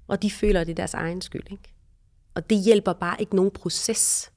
og 0.09 0.23
de 0.23 0.31
føler, 0.31 0.61
at 0.61 0.67
det 0.67 0.73
er 0.73 0.77
deres 0.77 0.95
egen 0.95 1.21
skyld. 1.21 1.53
Ikke? 1.53 1.75
Og 2.35 2.51
det 2.51 2.59
hjælper 2.59 2.93
bare 2.93 3.17
ikke 3.21 3.37
nogen 3.37 3.51
proces. 3.51 4.33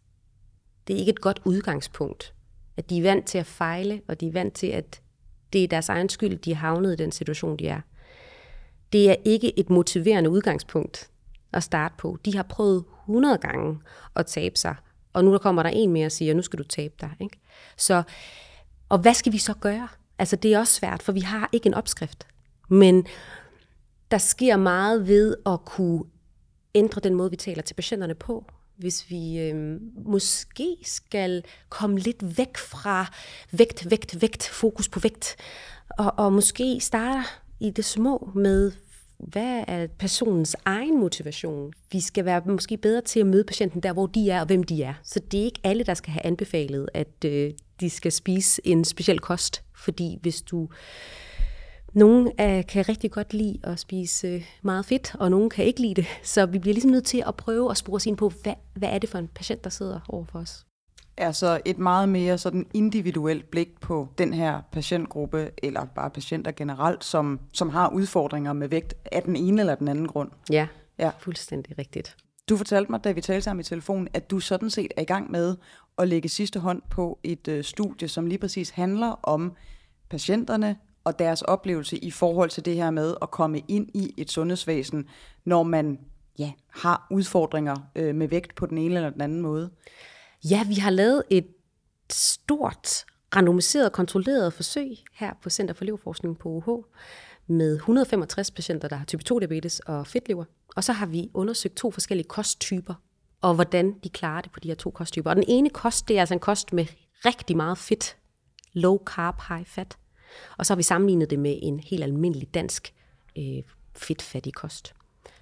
Det 0.87 0.95
er 0.95 0.99
ikke 0.99 1.09
et 1.09 1.21
godt 1.21 1.41
udgangspunkt 1.45 2.33
at 2.79 2.89
de 2.89 2.97
er 2.97 3.01
vant 3.01 3.25
til 3.25 3.37
at 3.37 3.45
fejle, 3.45 4.01
og 4.07 4.19
de 4.19 4.27
er 4.27 4.31
vant 4.31 4.53
til, 4.53 4.67
at 4.67 5.01
det 5.53 5.63
er 5.63 5.67
deres 5.67 5.89
egen 5.89 6.09
skyld, 6.09 6.37
de 6.37 6.51
er 6.51 6.55
havnet 6.55 6.93
i 6.93 6.95
den 6.95 7.11
situation, 7.11 7.57
de 7.57 7.67
er. 7.67 7.81
Det 8.93 9.09
er 9.09 9.15
ikke 9.25 9.59
et 9.59 9.69
motiverende 9.69 10.29
udgangspunkt 10.29 11.09
at 11.53 11.63
starte 11.63 11.95
på. 11.97 12.17
De 12.25 12.35
har 12.35 12.43
prøvet 12.43 12.83
100 13.01 13.37
gange 13.37 13.79
at 14.15 14.25
tabe 14.25 14.57
sig, 14.57 14.75
og 15.13 15.25
nu 15.25 15.31
der 15.31 15.37
kommer 15.37 15.63
der 15.63 15.69
en 15.69 15.91
mere 15.91 16.05
og 16.05 16.11
siger, 16.11 16.33
nu 16.33 16.41
skal 16.41 16.59
du 16.59 16.63
tabe 16.63 16.93
dig. 17.01 17.11
Ikke? 17.19 17.39
Så, 17.77 18.03
og 18.89 18.97
hvad 18.99 19.13
skal 19.13 19.31
vi 19.33 19.37
så 19.37 19.53
gøre? 19.53 19.87
Altså 20.19 20.35
det 20.35 20.53
er 20.53 20.59
også 20.59 20.73
svært, 20.73 21.03
for 21.03 21.11
vi 21.11 21.19
har 21.19 21.49
ikke 21.51 21.67
en 21.67 21.73
opskrift. 21.73 22.27
Men 22.69 23.05
der 24.11 24.17
sker 24.17 24.57
meget 24.57 25.07
ved 25.07 25.35
at 25.45 25.65
kunne 25.65 26.03
ændre 26.75 27.01
den 27.01 27.13
måde, 27.13 27.29
vi 27.29 27.35
taler 27.35 27.61
til 27.61 27.73
patienterne 27.73 28.15
på 28.15 28.45
hvis 28.79 29.09
vi 29.09 29.39
øh, 29.39 29.79
måske 30.05 30.77
skal 30.83 31.43
komme 31.69 31.99
lidt 31.99 32.37
væk 32.37 32.57
fra 32.57 33.11
vægt, 33.51 33.89
vægt, 33.89 34.21
vægt, 34.21 34.47
fokus 34.47 34.89
på 34.89 34.99
vægt, 34.99 35.35
og, 35.89 36.13
og 36.17 36.33
måske 36.33 36.79
starte 36.81 37.23
i 37.59 37.69
det 37.69 37.85
små 37.85 38.31
med, 38.35 38.71
hvad 39.17 39.63
er 39.67 39.87
personens 39.87 40.55
egen 40.65 40.99
motivation? 40.99 41.73
Vi 41.91 41.99
skal 41.99 42.25
være 42.25 42.41
måske 42.45 42.77
bedre 42.77 43.01
til 43.01 43.19
at 43.19 43.27
møde 43.27 43.43
patienten 43.43 43.83
der, 43.83 43.93
hvor 43.93 44.07
de 44.07 44.29
er 44.29 44.39
og 44.39 44.45
hvem 44.45 44.63
de 44.63 44.83
er. 44.83 44.93
Så 45.03 45.19
det 45.19 45.39
er 45.39 45.43
ikke 45.43 45.59
alle, 45.63 45.83
der 45.83 45.93
skal 45.93 46.13
have 46.13 46.25
anbefalet, 46.25 46.89
at 46.93 47.25
øh, 47.25 47.51
de 47.79 47.89
skal 47.89 48.11
spise 48.11 48.61
en 48.63 48.85
speciel 48.85 49.19
kost, 49.19 49.63
fordi 49.75 50.17
hvis 50.21 50.41
du 50.41 50.69
nogle 51.93 52.31
af, 52.37 52.67
kan 52.67 52.89
rigtig 52.89 53.11
godt 53.11 53.33
lide 53.33 53.59
at 53.63 53.79
spise 53.79 54.27
øh, 54.27 54.45
meget 54.61 54.85
fedt, 54.85 55.15
og 55.19 55.31
nogle 55.31 55.49
kan 55.49 55.65
ikke 55.65 55.81
lide 55.81 55.93
det. 55.93 56.05
Så 56.23 56.45
vi 56.45 56.59
bliver 56.59 56.73
ligesom 56.73 56.91
nødt 56.91 57.05
til 57.05 57.23
at 57.27 57.35
prøve 57.35 57.71
at 57.71 57.77
spore 57.77 57.99
ind 58.07 58.17
på, 58.17 58.31
hvad, 58.43 58.53
hvad 58.73 58.89
er 58.89 58.97
det 58.97 59.09
for 59.09 59.17
en 59.17 59.27
patient, 59.27 59.63
der 59.63 59.69
sidder 59.69 59.99
over 60.09 60.25
for 60.25 60.39
os. 60.39 60.65
Altså 61.17 61.61
et 61.65 61.77
meget 61.77 62.09
mere 62.09 62.37
sådan 62.37 62.65
individuelt 62.73 63.51
blik 63.51 63.79
på 63.81 64.07
den 64.17 64.33
her 64.33 64.61
patientgruppe, 64.71 65.51
eller 65.63 65.85
bare 65.85 66.09
patienter 66.09 66.51
generelt, 66.51 67.03
som, 67.03 67.39
som 67.53 67.69
har 67.69 67.89
udfordringer 67.89 68.53
med 68.53 68.67
vægt 68.67 68.93
af 69.11 69.23
den 69.23 69.35
ene 69.35 69.61
eller 69.61 69.75
den 69.75 69.87
anden 69.87 70.07
grund. 70.07 70.31
Ja, 70.51 70.67
ja. 70.99 71.11
fuldstændig 71.19 71.77
rigtigt. 71.77 72.15
Du 72.49 72.57
fortalte 72.57 72.91
mig, 72.91 73.03
da 73.03 73.11
vi 73.11 73.21
talte 73.21 73.41
sammen 73.41 73.61
i 73.61 73.63
telefon, 73.63 74.07
at 74.13 74.31
du 74.31 74.39
sådan 74.39 74.69
set 74.69 74.91
er 74.97 75.01
i 75.01 75.05
gang 75.05 75.31
med 75.31 75.55
at 75.97 76.07
lægge 76.07 76.29
sidste 76.29 76.59
hånd 76.59 76.81
på 76.89 77.19
et 77.23 77.47
øh, 77.47 77.63
studie, 77.63 78.07
som 78.07 78.25
lige 78.25 78.37
præcis 78.37 78.69
handler 78.69 79.19
om 79.23 79.53
patienterne, 80.09 80.75
og 81.09 81.19
deres 81.19 81.41
oplevelse 81.41 81.97
i 81.97 82.11
forhold 82.11 82.49
til 82.49 82.65
det 82.65 82.75
her 82.75 82.91
med 82.91 83.15
at 83.21 83.31
komme 83.31 83.61
ind 83.67 83.89
i 83.93 84.13
et 84.17 84.31
sundhedsvæsen, 84.31 85.07
når 85.45 85.63
man 85.63 85.99
ja, 86.39 86.51
har 86.69 87.07
udfordringer 87.11 87.75
øh, 87.95 88.15
med 88.15 88.27
vægt 88.27 88.55
på 88.55 88.65
den 88.65 88.77
ene 88.77 88.95
eller 88.95 89.09
den 89.09 89.21
anden 89.21 89.41
måde? 89.41 89.69
Ja, 90.43 90.63
vi 90.67 90.73
har 90.73 90.89
lavet 90.89 91.23
et 91.29 91.47
stort, 92.11 93.05
randomiseret, 93.35 93.91
kontrolleret 93.91 94.53
forsøg 94.53 94.97
her 95.13 95.33
på 95.43 95.49
Center 95.49 95.73
for 95.73 95.85
Leverforskning 95.85 96.39
på 96.39 96.49
UH 96.49 96.83
med 97.47 97.75
165 97.75 98.51
patienter, 98.51 98.87
der 98.87 98.95
har 98.95 99.05
type 99.05 99.23
2-diabetes 99.31 99.79
og 99.79 100.07
fedtlever. 100.07 100.45
Og 100.75 100.83
så 100.83 100.93
har 100.93 101.05
vi 101.05 101.29
undersøgt 101.33 101.75
to 101.75 101.91
forskellige 101.91 102.27
kosttyper, 102.27 102.93
og 103.41 103.55
hvordan 103.55 103.95
de 104.03 104.09
klarer 104.09 104.41
det 104.41 104.51
på 104.51 104.59
de 104.59 104.67
her 104.67 104.75
to 104.75 104.89
kosttyper. 104.89 105.29
Og 105.29 105.35
den 105.35 105.45
ene 105.47 105.69
kost, 105.69 106.07
det 106.07 106.15
er 106.15 106.19
altså 106.19 106.33
en 106.33 106.39
kost 106.39 106.73
med 106.73 106.85
rigtig 107.25 107.57
meget 107.57 107.77
fedt, 107.77 108.17
low 108.73 108.97
carb, 109.05 109.35
high 109.49 109.65
fat. 109.65 109.97
Og 110.57 110.65
så 110.65 110.73
har 110.73 110.77
vi 110.77 110.83
sammenlignet 110.83 111.29
det 111.29 111.39
med 111.39 111.59
en 111.61 111.79
helt 111.79 112.03
almindelig 112.03 112.53
dansk 112.53 112.93
øh, 113.37 113.63
fedtfattig 113.95 114.53
kost. 114.53 114.93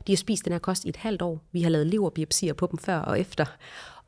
De 0.08 0.12
har 0.12 0.18
spist 0.18 0.46
den 0.46 0.54
her 0.54 0.60
kost 0.60 0.86
i 0.86 0.90
et 0.90 0.96
halvt 0.96 1.22
år. 1.22 1.44
Vi 1.52 1.62
har 1.62 1.70
lavet 1.70 1.88
leverbiopsier 1.88 2.54
på 2.54 2.68
dem 2.72 2.80
før 2.80 3.00
og 3.00 3.20
efter. 3.20 3.46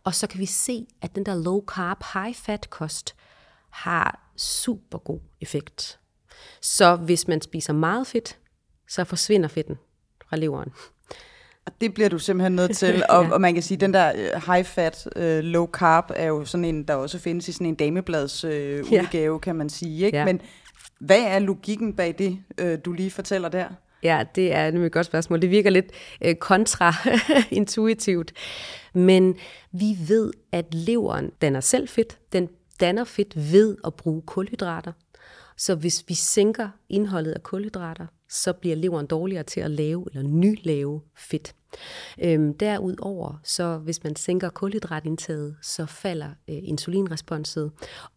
Og 0.03 0.15
så 0.15 0.27
kan 0.27 0.39
vi 0.39 0.45
se, 0.45 0.87
at 1.01 1.15
den 1.15 1.25
der 1.25 1.35
low 1.35 1.65
carb, 1.65 2.03
high 2.13 2.35
fat 2.35 2.69
kost 2.69 3.15
har 3.69 4.31
super 4.37 4.97
god 4.97 5.19
effekt. 5.41 5.99
Så 6.61 6.95
hvis 6.95 7.27
man 7.27 7.41
spiser 7.41 7.73
meget 7.73 8.07
fedt, 8.07 8.37
så 8.87 9.03
forsvinder 9.03 9.47
fedten 9.47 9.77
fra 10.29 10.37
leveren. 10.37 10.71
Og 11.65 11.71
det 11.81 11.93
bliver 11.93 12.09
du 12.09 12.19
simpelthen 12.19 12.55
nødt 12.55 12.77
til. 12.77 13.03
Og, 13.09 13.23
ja. 13.23 13.31
og 13.31 13.41
man 13.41 13.53
kan 13.53 13.63
sige, 13.63 13.75
at 13.75 13.81
den 13.81 13.93
der 13.93 14.11
øh, 14.15 14.53
high 14.53 14.65
fat, 14.65 15.07
uh, 15.15 15.21
low 15.23 15.67
carb, 15.67 16.11
er 16.15 16.25
jo 16.25 16.45
sådan 16.45 16.65
en, 16.65 16.83
der 16.83 16.93
også 16.95 17.19
findes 17.19 17.47
i 17.47 17.51
sådan 17.51 17.67
en 17.67 17.75
dameblads 17.75 18.45
uh, 18.45 18.51
udgave, 18.51 19.33
ja. 19.33 19.39
kan 19.39 19.55
man 19.55 19.69
sige. 19.69 20.05
Ikke? 20.05 20.17
Ja. 20.17 20.25
Men 20.25 20.41
hvad 20.99 21.23
er 21.23 21.39
logikken 21.39 21.95
bag 21.95 22.15
det, 22.17 22.39
øh, 22.57 22.79
du 22.85 22.93
lige 22.93 23.11
fortæller 23.11 23.49
der? 23.49 23.67
Ja, 24.03 24.23
det 24.35 24.53
er 24.53 24.71
nemlig 24.71 24.85
et 24.85 24.91
godt 24.91 25.05
spørgsmål. 25.05 25.41
Det 25.41 25.49
virker 25.49 25.69
lidt 25.69 25.85
øh, 26.21 26.35
kontraintuitivt. 26.35 28.33
Men 28.93 29.35
vi 29.71 29.97
ved, 30.07 30.33
at 30.51 30.73
leveren 30.73 31.31
danner 31.41 31.59
selv 31.59 31.87
fedt. 31.87 32.19
Den 32.33 32.49
danner 32.79 33.03
fedt 33.03 33.51
ved 33.51 33.77
at 33.85 33.93
bruge 33.93 34.21
kulhydrater. 34.21 34.91
Så 35.57 35.75
hvis 35.75 36.03
vi 36.07 36.13
sænker 36.13 36.69
indholdet 36.89 37.31
af 37.31 37.43
kulhydrater, 37.43 38.05
så 38.29 38.53
bliver 38.53 38.75
leveren 38.75 39.05
dårligere 39.05 39.43
til 39.43 39.59
at 39.59 39.71
lave 39.71 40.05
eller 40.11 40.29
nylave 40.29 41.01
fedt. 41.15 41.55
Øhm, 42.21 42.53
derudover, 42.53 43.39
så 43.43 43.77
hvis 43.77 44.03
man 44.03 44.15
sænker 44.15 44.49
kulhydratindtaget, 44.49 45.55
så 45.61 45.85
falder 45.85 46.29
øh, 46.49 46.57
insulinresponset, 46.63 47.71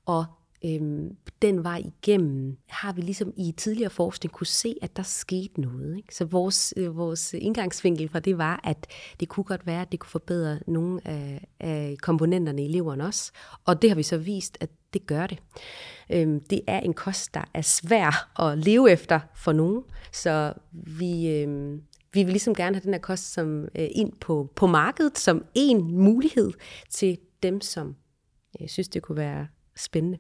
og 0.07 0.25
øhm, 0.65 1.17
den 1.43 1.65
vej 1.65 1.83
igennem 1.85 2.57
har 2.69 2.93
vi 2.93 3.01
ligesom 3.01 3.33
i 3.37 3.53
tidligere 3.57 3.91
forskning 3.91 4.33
kunne 4.33 4.47
se, 4.47 4.75
at 4.83 4.97
der 4.97 5.03
skete 5.03 5.61
noget. 5.61 5.97
Ikke? 5.97 6.15
Så 6.15 6.25
vores, 6.25 6.75
øh, 6.77 6.97
vores 6.97 7.35
indgangsvinkel 7.35 8.09
fra 8.09 8.21
det 8.21 8.39
var, 8.39 8.61
at 8.65 8.87
det 9.21 9.29
kunne 9.29 9.45
godt 9.45 9.67
være, 9.67 9.83
at 9.83 9.93
det 9.93 10.01
kunne 10.01 10.11
forbedre 10.11 10.59
nogle 10.67 11.01
af, 11.05 11.47
af 11.61 11.97
komponenterne 12.03 12.65
i 12.65 12.69
leveren 12.69 13.01
også. 13.01 13.33
Og 13.65 13.83
det 13.83 13.91
har 13.91 13.95
vi 13.95 14.03
så 14.03 14.19
vist, 14.19 14.59
at 14.61 14.71
det 14.93 15.07
gør 15.07 15.27
det. 15.27 15.39
Øhm, 16.11 16.41
det 16.41 16.61
er 16.67 16.81
en 16.81 16.95
kost, 16.95 17.35
der 17.35 17.45
er 17.55 17.63
svær 17.63 18.41
at 18.43 18.59
leve 18.59 18.91
efter 18.91 19.21
for 19.35 19.53
nogen, 19.53 19.83
så 20.13 20.53
vi... 20.73 21.29
Øhm, 21.29 21.83
vi 22.15 22.23
vil 22.23 22.33
ligesom 22.33 22.55
gerne 22.55 22.77
have 22.77 22.85
den 22.85 22.95
her 22.95 23.01
kost 23.01 23.33
som 23.33 23.63
øh, 23.63 23.89
ind 23.91 24.13
på, 24.21 24.53
på 24.57 24.67
markedet 24.67 25.19
som 25.19 25.45
en 25.55 25.95
mulighed 25.99 26.53
til 26.91 27.19
dem, 27.43 27.61
som 27.61 27.97
jeg 28.61 28.71
synes, 28.71 28.89
det 28.89 29.03
kunne 29.03 29.17
være 29.17 29.47
spændende. 29.77 30.19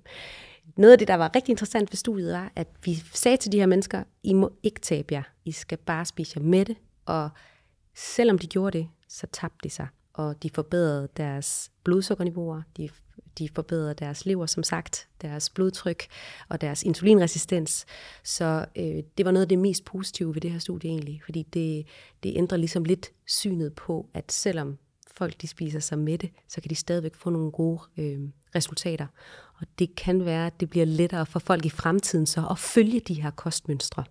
Noget 0.76 0.92
af 0.92 0.98
det, 0.98 1.08
der 1.08 1.14
var 1.14 1.30
rigtig 1.36 1.52
interessant 1.52 1.92
ved 1.92 1.96
studiet, 1.96 2.32
var, 2.32 2.52
at 2.56 2.68
vi 2.84 2.94
sagde 2.94 3.36
til 3.36 3.52
de 3.52 3.58
her 3.58 3.66
mennesker, 3.66 4.04
I 4.22 4.32
må 4.32 4.52
ikke 4.62 4.80
tabe 4.80 5.14
jer. 5.14 5.22
I 5.44 5.52
skal 5.52 5.78
bare 5.78 6.04
spise 6.04 6.32
jer 6.38 6.44
mætte. 6.44 6.76
Og 7.04 7.30
selvom 7.94 8.38
de 8.38 8.46
gjorde 8.46 8.78
det, 8.78 8.88
så 9.08 9.26
tabte 9.32 9.58
de 9.64 9.70
sig. 9.70 9.86
Og 10.12 10.42
de 10.42 10.50
forbedrede 10.50 11.08
deres 11.16 11.70
blodsukkerniveauer, 11.84 12.62
de, 12.76 12.88
de 13.38 13.48
forbedrede 13.54 13.94
deres 13.94 14.26
lever, 14.26 14.46
som 14.46 14.62
sagt, 14.62 15.08
deres 15.22 15.50
blodtryk 15.50 16.06
og 16.48 16.60
deres 16.60 16.82
insulinresistens. 16.82 17.86
Så 18.24 18.66
øh, 18.76 19.02
det 19.18 19.24
var 19.24 19.30
noget 19.30 19.44
af 19.44 19.48
det 19.48 19.58
mest 19.58 19.84
positive 19.84 20.34
ved 20.34 20.40
det 20.40 20.50
her 20.50 20.58
studie 20.58 20.90
egentlig, 20.90 21.20
fordi 21.24 21.42
det, 21.42 21.86
det 22.22 22.36
ændrer 22.36 22.58
ligesom 22.58 22.84
lidt 22.84 23.12
synet 23.26 23.74
på, 23.74 24.08
at 24.14 24.32
selvom 24.32 24.78
folk 25.16 25.40
de 25.40 25.48
spiser 25.48 25.80
sig 25.80 25.98
mætte, 25.98 26.30
så 26.48 26.60
kan 26.60 26.70
de 26.70 26.74
stadigvæk 26.74 27.14
få 27.14 27.30
nogle 27.30 27.52
gode 27.52 27.80
øh, 27.96 28.20
resultater. 28.54 29.06
Og 29.60 29.66
det 29.78 29.96
kan 29.96 30.24
være, 30.24 30.46
at 30.46 30.60
det 30.60 30.70
bliver 30.70 30.86
lettere 30.86 31.26
for 31.26 31.38
folk 31.38 31.64
i 31.64 31.70
fremtiden 31.70 32.26
så 32.26 32.46
at 32.50 32.58
følge 32.58 33.00
de 33.00 33.22
her 33.22 33.30
kostmønstre. 33.30 34.04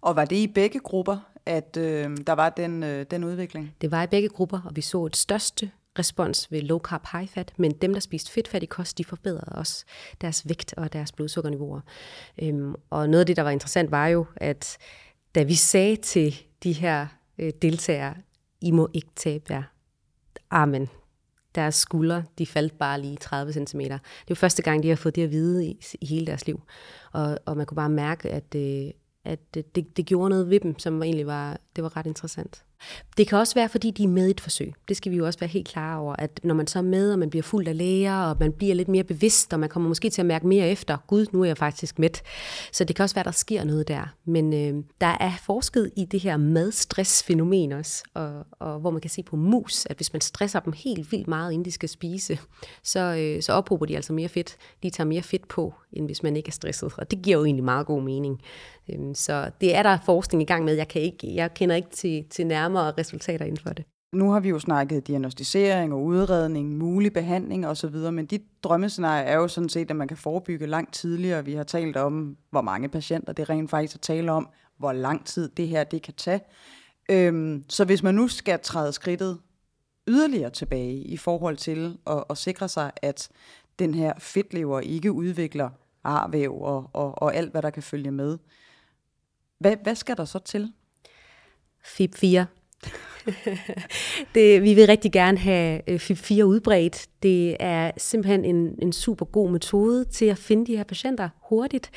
Og 0.00 0.16
var 0.16 0.24
det 0.24 0.36
i 0.36 0.46
begge 0.46 0.80
grupper, 0.80 1.18
at 1.46 1.76
øh, 1.76 2.16
der 2.26 2.32
var 2.32 2.50
den, 2.50 2.82
øh, 2.82 3.06
den 3.10 3.24
udvikling? 3.24 3.74
Det 3.80 3.90
var 3.90 4.02
i 4.02 4.06
begge 4.06 4.28
grupper, 4.28 4.60
og 4.64 4.76
vi 4.76 4.80
så 4.80 5.06
et 5.06 5.16
største 5.16 5.70
respons 5.98 6.52
ved 6.52 6.62
low 6.62 6.78
carb 6.78 7.06
high 7.12 7.28
fat, 7.28 7.52
men 7.56 7.72
dem, 7.72 7.92
der 7.92 8.00
spiste 8.00 8.32
fedtfattig 8.32 8.68
kost, 8.68 8.98
de 8.98 9.04
forbedrede 9.04 9.52
også 9.58 9.84
deres 10.20 10.48
vægt 10.48 10.74
og 10.76 10.92
deres 10.92 11.12
blodsukkerniveauer. 11.12 11.80
Øhm, 12.42 12.74
og 12.90 13.08
noget 13.08 13.20
af 13.20 13.26
det, 13.26 13.36
der 13.36 13.42
var 13.42 13.50
interessant, 13.50 13.90
var 13.90 14.06
jo, 14.06 14.26
at 14.36 14.78
da 15.34 15.42
vi 15.42 15.54
sagde 15.54 15.96
til 15.96 16.36
de 16.62 16.72
her 16.72 17.06
øh, 17.38 17.52
deltagere, 17.62 18.14
I 18.60 18.70
må 18.70 18.88
ikke 18.92 19.10
tabe 19.16 19.44
jer, 19.50 19.62
amen, 20.50 20.88
deres 21.54 21.74
skuldre, 21.74 22.24
de 22.38 22.46
faldt 22.46 22.78
bare 22.78 23.00
lige 23.00 23.16
30 23.16 23.52
cm. 23.52 23.80
Det 23.80 24.00
var 24.28 24.34
første 24.34 24.62
gang, 24.62 24.82
de 24.82 24.88
har 24.88 24.96
fået 24.96 25.16
det 25.16 25.22
at 25.22 25.30
vide 25.30 25.66
i, 25.66 25.80
i 26.00 26.06
hele 26.06 26.26
deres 26.26 26.46
liv. 26.46 26.62
Og, 27.12 27.38
og 27.46 27.56
man 27.56 27.66
kunne 27.66 27.76
bare 27.76 27.88
mærke, 27.88 28.30
at, 28.30 28.54
øh, 28.56 28.90
at 29.24 29.54
det, 29.54 29.96
det 29.96 30.06
gjorde 30.06 30.30
noget 30.30 30.50
ved 30.50 30.60
dem, 30.60 30.78
som 30.78 31.02
egentlig 31.02 31.26
var, 31.26 31.58
det 31.76 31.84
var 31.84 31.96
ret 31.96 32.06
interessant. 32.06 32.64
Det 33.16 33.28
kan 33.28 33.38
også 33.38 33.54
være, 33.54 33.68
fordi 33.68 33.90
de 33.90 34.04
er 34.04 34.08
med 34.08 34.28
i 34.28 34.30
et 34.30 34.40
forsøg. 34.40 34.74
Det 34.88 34.96
skal 34.96 35.12
vi 35.12 35.16
jo 35.16 35.26
også 35.26 35.38
være 35.38 35.48
helt 35.48 35.68
klar 35.68 35.96
over, 35.96 36.16
at 36.18 36.40
når 36.42 36.54
man 36.54 36.66
så 36.66 36.78
er 36.78 36.82
med, 36.82 37.12
og 37.12 37.18
man 37.18 37.30
bliver 37.30 37.42
fuld 37.42 37.68
af 37.68 37.78
læger, 37.78 38.16
og 38.16 38.36
man 38.40 38.52
bliver 38.52 38.74
lidt 38.74 38.88
mere 38.88 39.04
bevidst, 39.04 39.52
og 39.52 39.60
man 39.60 39.68
kommer 39.68 39.88
måske 39.88 40.10
til 40.10 40.22
at 40.22 40.26
mærke 40.26 40.46
mere 40.46 40.68
efter, 40.68 40.96
gud, 41.06 41.26
nu 41.32 41.40
er 41.40 41.44
jeg 41.44 41.58
faktisk 41.58 41.98
med. 41.98 42.10
Så 42.72 42.84
det 42.84 42.96
kan 42.96 43.02
også 43.02 43.14
være, 43.14 43.24
der 43.24 43.30
sker 43.30 43.64
noget 43.64 43.88
der. 43.88 44.14
Men 44.24 44.52
øh, 44.52 44.84
der 45.00 45.16
er 45.20 45.32
forsket 45.46 45.90
i 45.96 46.04
det 46.04 46.20
her 46.20 46.36
madstressfænomen 46.36 47.72
også, 47.72 48.04
og, 48.14 48.46
og 48.50 48.80
hvor 48.80 48.90
man 48.90 49.00
kan 49.00 49.10
se 49.10 49.22
på 49.22 49.36
mus, 49.36 49.86
at 49.86 49.96
hvis 49.96 50.12
man 50.12 50.20
stresser 50.20 50.60
dem 50.60 50.72
helt 50.72 51.12
vildt 51.12 51.28
meget, 51.28 51.52
inden 51.52 51.64
de 51.64 51.72
skal 51.72 51.88
spise, 51.88 52.38
så, 52.82 53.00
øh, 53.00 53.42
så 53.42 53.52
ophober 53.52 53.86
de 53.86 53.96
altså 53.96 54.12
mere 54.12 54.28
fedt. 54.28 54.56
De 54.82 54.90
tager 54.90 55.08
mere 55.08 55.22
fedt 55.22 55.48
på, 55.48 55.74
end 55.92 56.06
hvis 56.06 56.22
man 56.22 56.36
ikke 56.36 56.48
er 56.48 56.52
stresset. 56.52 56.92
Og 56.98 57.10
det 57.10 57.22
giver 57.22 57.36
jo 57.38 57.44
egentlig 57.44 57.64
meget 57.64 57.86
god 57.86 58.02
mening. 58.02 58.40
Øh, 58.88 59.14
så 59.14 59.50
det 59.60 59.76
er 59.76 59.82
der 59.82 59.98
forskning 60.04 60.42
i 60.42 60.46
gang 60.46 60.64
med. 60.64 60.74
Jeg, 60.74 60.88
kan 60.88 61.02
ikke, 61.02 61.34
jeg 61.34 61.54
kender 61.54 61.76
ikke 61.76 61.90
til, 61.90 62.24
til 62.30 62.46
nærmere 62.46 62.92
resultater 62.98 63.44
inden 63.44 63.62
for 63.66 63.72
det. 63.72 63.84
Nu 64.12 64.30
har 64.30 64.40
vi 64.40 64.48
jo 64.48 64.58
snakket 64.58 65.06
diagnostisering 65.06 65.92
og 65.92 66.04
udredning, 66.04 66.76
mulig 66.78 67.12
behandling 67.12 67.66
osv., 67.66 67.94
men 67.94 68.26
dit 68.26 68.42
drømmescenarie 68.62 69.24
er 69.24 69.36
jo 69.36 69.48
sådan 69.48 69.68
set, 69.68 69.90
at 69.90 69.96
man 69.96 70.08
kan 70.08 70.16
forebygge 70.16 70.66
langt 70.66 70.94
tidligere. 70.94 71.44
Vi 71.44 71.54
har 71.54 71.64
talt 71.64 71.96
om, 71.96 72.36
hvor 72.50 72.60
mange 72.60 72.88
patienter 72.88 73.32
det 73.32 73.50
rent 73.50 73.70
faktisk 73.70 73.94
at 73.94 74.00
tale 74.00 74.32
om, 74.32 74.48
hvor 74.78 74.92
lang 74.92 75.26
tid 75.26 75.48
det 75.48 75.68
her 75.68 75.84
det 75.84 76.02
kan 76.02 76.14
tage. 76.14 76.40
Øhm, 77.10 77.64
så 77.68 77.84
hvis 77.84 78.02
man 78.02 78.14
nu 78.14 78.28
skal 78.28 78.58
træde 78.62 78.92
skridtet 78.92 79.38
yderligere 80.08 80.50
tilbage 80.50 80.94
i 80.94 81.16
forhold 81.16 81.56
til 81.56 81.98
at, 82.06 82.24
at 82.30 82.38
sikre 82.38 82.68
sig, 82.68 82.90
at 83.02 83.28
den 83.78 83.94
her 83.94 84.12
fedtlever 84.18 84.80
ikke 84.80 85.12
udvikler 85.12 85.70
arvæv 86.04 86.60
og, 86.60 86.90
og, 86.92 87.22
og 87.22 87.34
alt, 87.34 87.50
hvad 87.50 87.62
der 87.62 87.70
kan 87.70 87.82
følge 87.82 88.10
med, 88.10 88.38
hvad, 89.58 89.76
hvad 89.82 89.94
skal 89.94 90.16
der 90.16 90.24
så 90.24 90.38
til? 90.38 90.72
FIP4. 91.84 92.44
det, 94.34 94.62
vi 94.62 94.74
vil 94.74 94.86
rigtig 94.86 95.12
gerne 95.12 95.38
have 95.38 95.90
øh, 95.90 95.96
FIP4 95.96 96.42
udbredt. 96.42 97.06
Det 97.22 97.56
er 97.60 97.90
simpelthen 97.96 98.44
en, 98.44 98.78
en 98.82 98.92
super 98.92 99.26
god 99.26 99.50
metode 99.50 100.04
til 100.04 100.24
at 100.24 100.38
finde 100.38 100.66
de 100.66 100.76
her 100.76 100.84
patienter 100.84 101.28
hurtigt, 101.48 101.90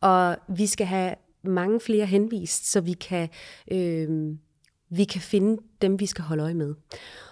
og 0.00 0.36
vi 0.48 0.66
skal 0.66 0.86
have 0.86 1.14
mange 1.42 1.80
flere 1.80 2.06
henvist, 2.06 2.70
så 2.70 2.80
vi 2.80 2.92
kan, 2.92 3.28
øh, 3.70 4.36
vi 4.90 5.04
kan 5.04 5.20
finde 5.20 5.62
dem, 5.82 6.00
vi 6.00 6.06
skal 6.06 6.24
holde 6.24 6.42
øje 6.42 6.54
med. 6.54 6.74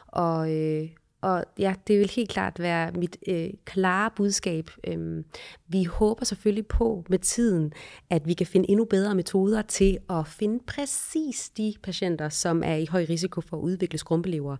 Og, 0.06 0.52
øh, 0.52 0.88
og 1.22 1.44
ja, 1.58 1.74
det 1.86 1.98
vil 1.98 2.10
helt 2.10 2.30
klart 2.30 2.58
være 2.58 2.92
mit 2.92 3.16
øh, 3.28 3.50
klare 3.64 4.10
budskab. 4.16 4.70
Øhm, 4.86 5.24
vi 5.68 5.84
håber 5.84 6.24
selvfølgelig 6.24 6.66
på 6.66 7.04
med 7.08 7.18
tiden, 7.18 7.72
at 8.10 8.26
vi 8.26 8.34
kan 8.34 8.46
finde 8.46 8.70
endnu 8.70 8.84
bedre 8.84 9.14
metoder 9.14 9.62
til 9.62 9.98
at 10.10 10.26
finde 10.26 10.64
præcis 10.66 11.50
de 11.56 11.74
patienter, 11.82 12.28
som 12.28 12.62
er 12.64 12.74
i 12.74 12.86
høj 12.86 13.06
risiko 13.08 13.40
for 13.40 13.56
at 13.56 13.60
udvikle 13.60 13.98
skrumpelever. 13.98 14.56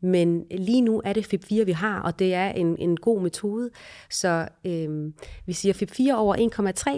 Men 0.00 0.44
lige 0.50 0.80
nu 0.80 1.02
er 1.04 1.12
det 1.12 1.34
FIP4, 1.34 1.64
vi 1.64 1.72
har, 1.72 2.00
og 2.00 2.18
det 2.18 2.34
er 2.34 2.50
en, 2.50 2.76
en 2.78 2.96
god 2.96 3.20
metode. 3.20 3.70
Så 4.10 4.48
øhm, 4.66 5.14
vi 5.46 5.52
siger 5.52 5.72
FIP4 5.72 6.14
over 6.14 6.36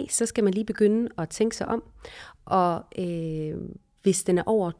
1,3, 0.05 0.13
så 0.13 0.25
skal 0.25 0.43
man 0.43 0.53
lige 0.53 0.65
begynde 0.65 1.09
at 1.17 1.29
tænke 1.29 1.55
sig 1.55 1.67
om. 1.67 1.83
Og 2.45 2.83
øh, 2.99 3.55
hvis 4.07 4.23
den 4.23 4.37
er 4.37 4.43
over 4.45 4.71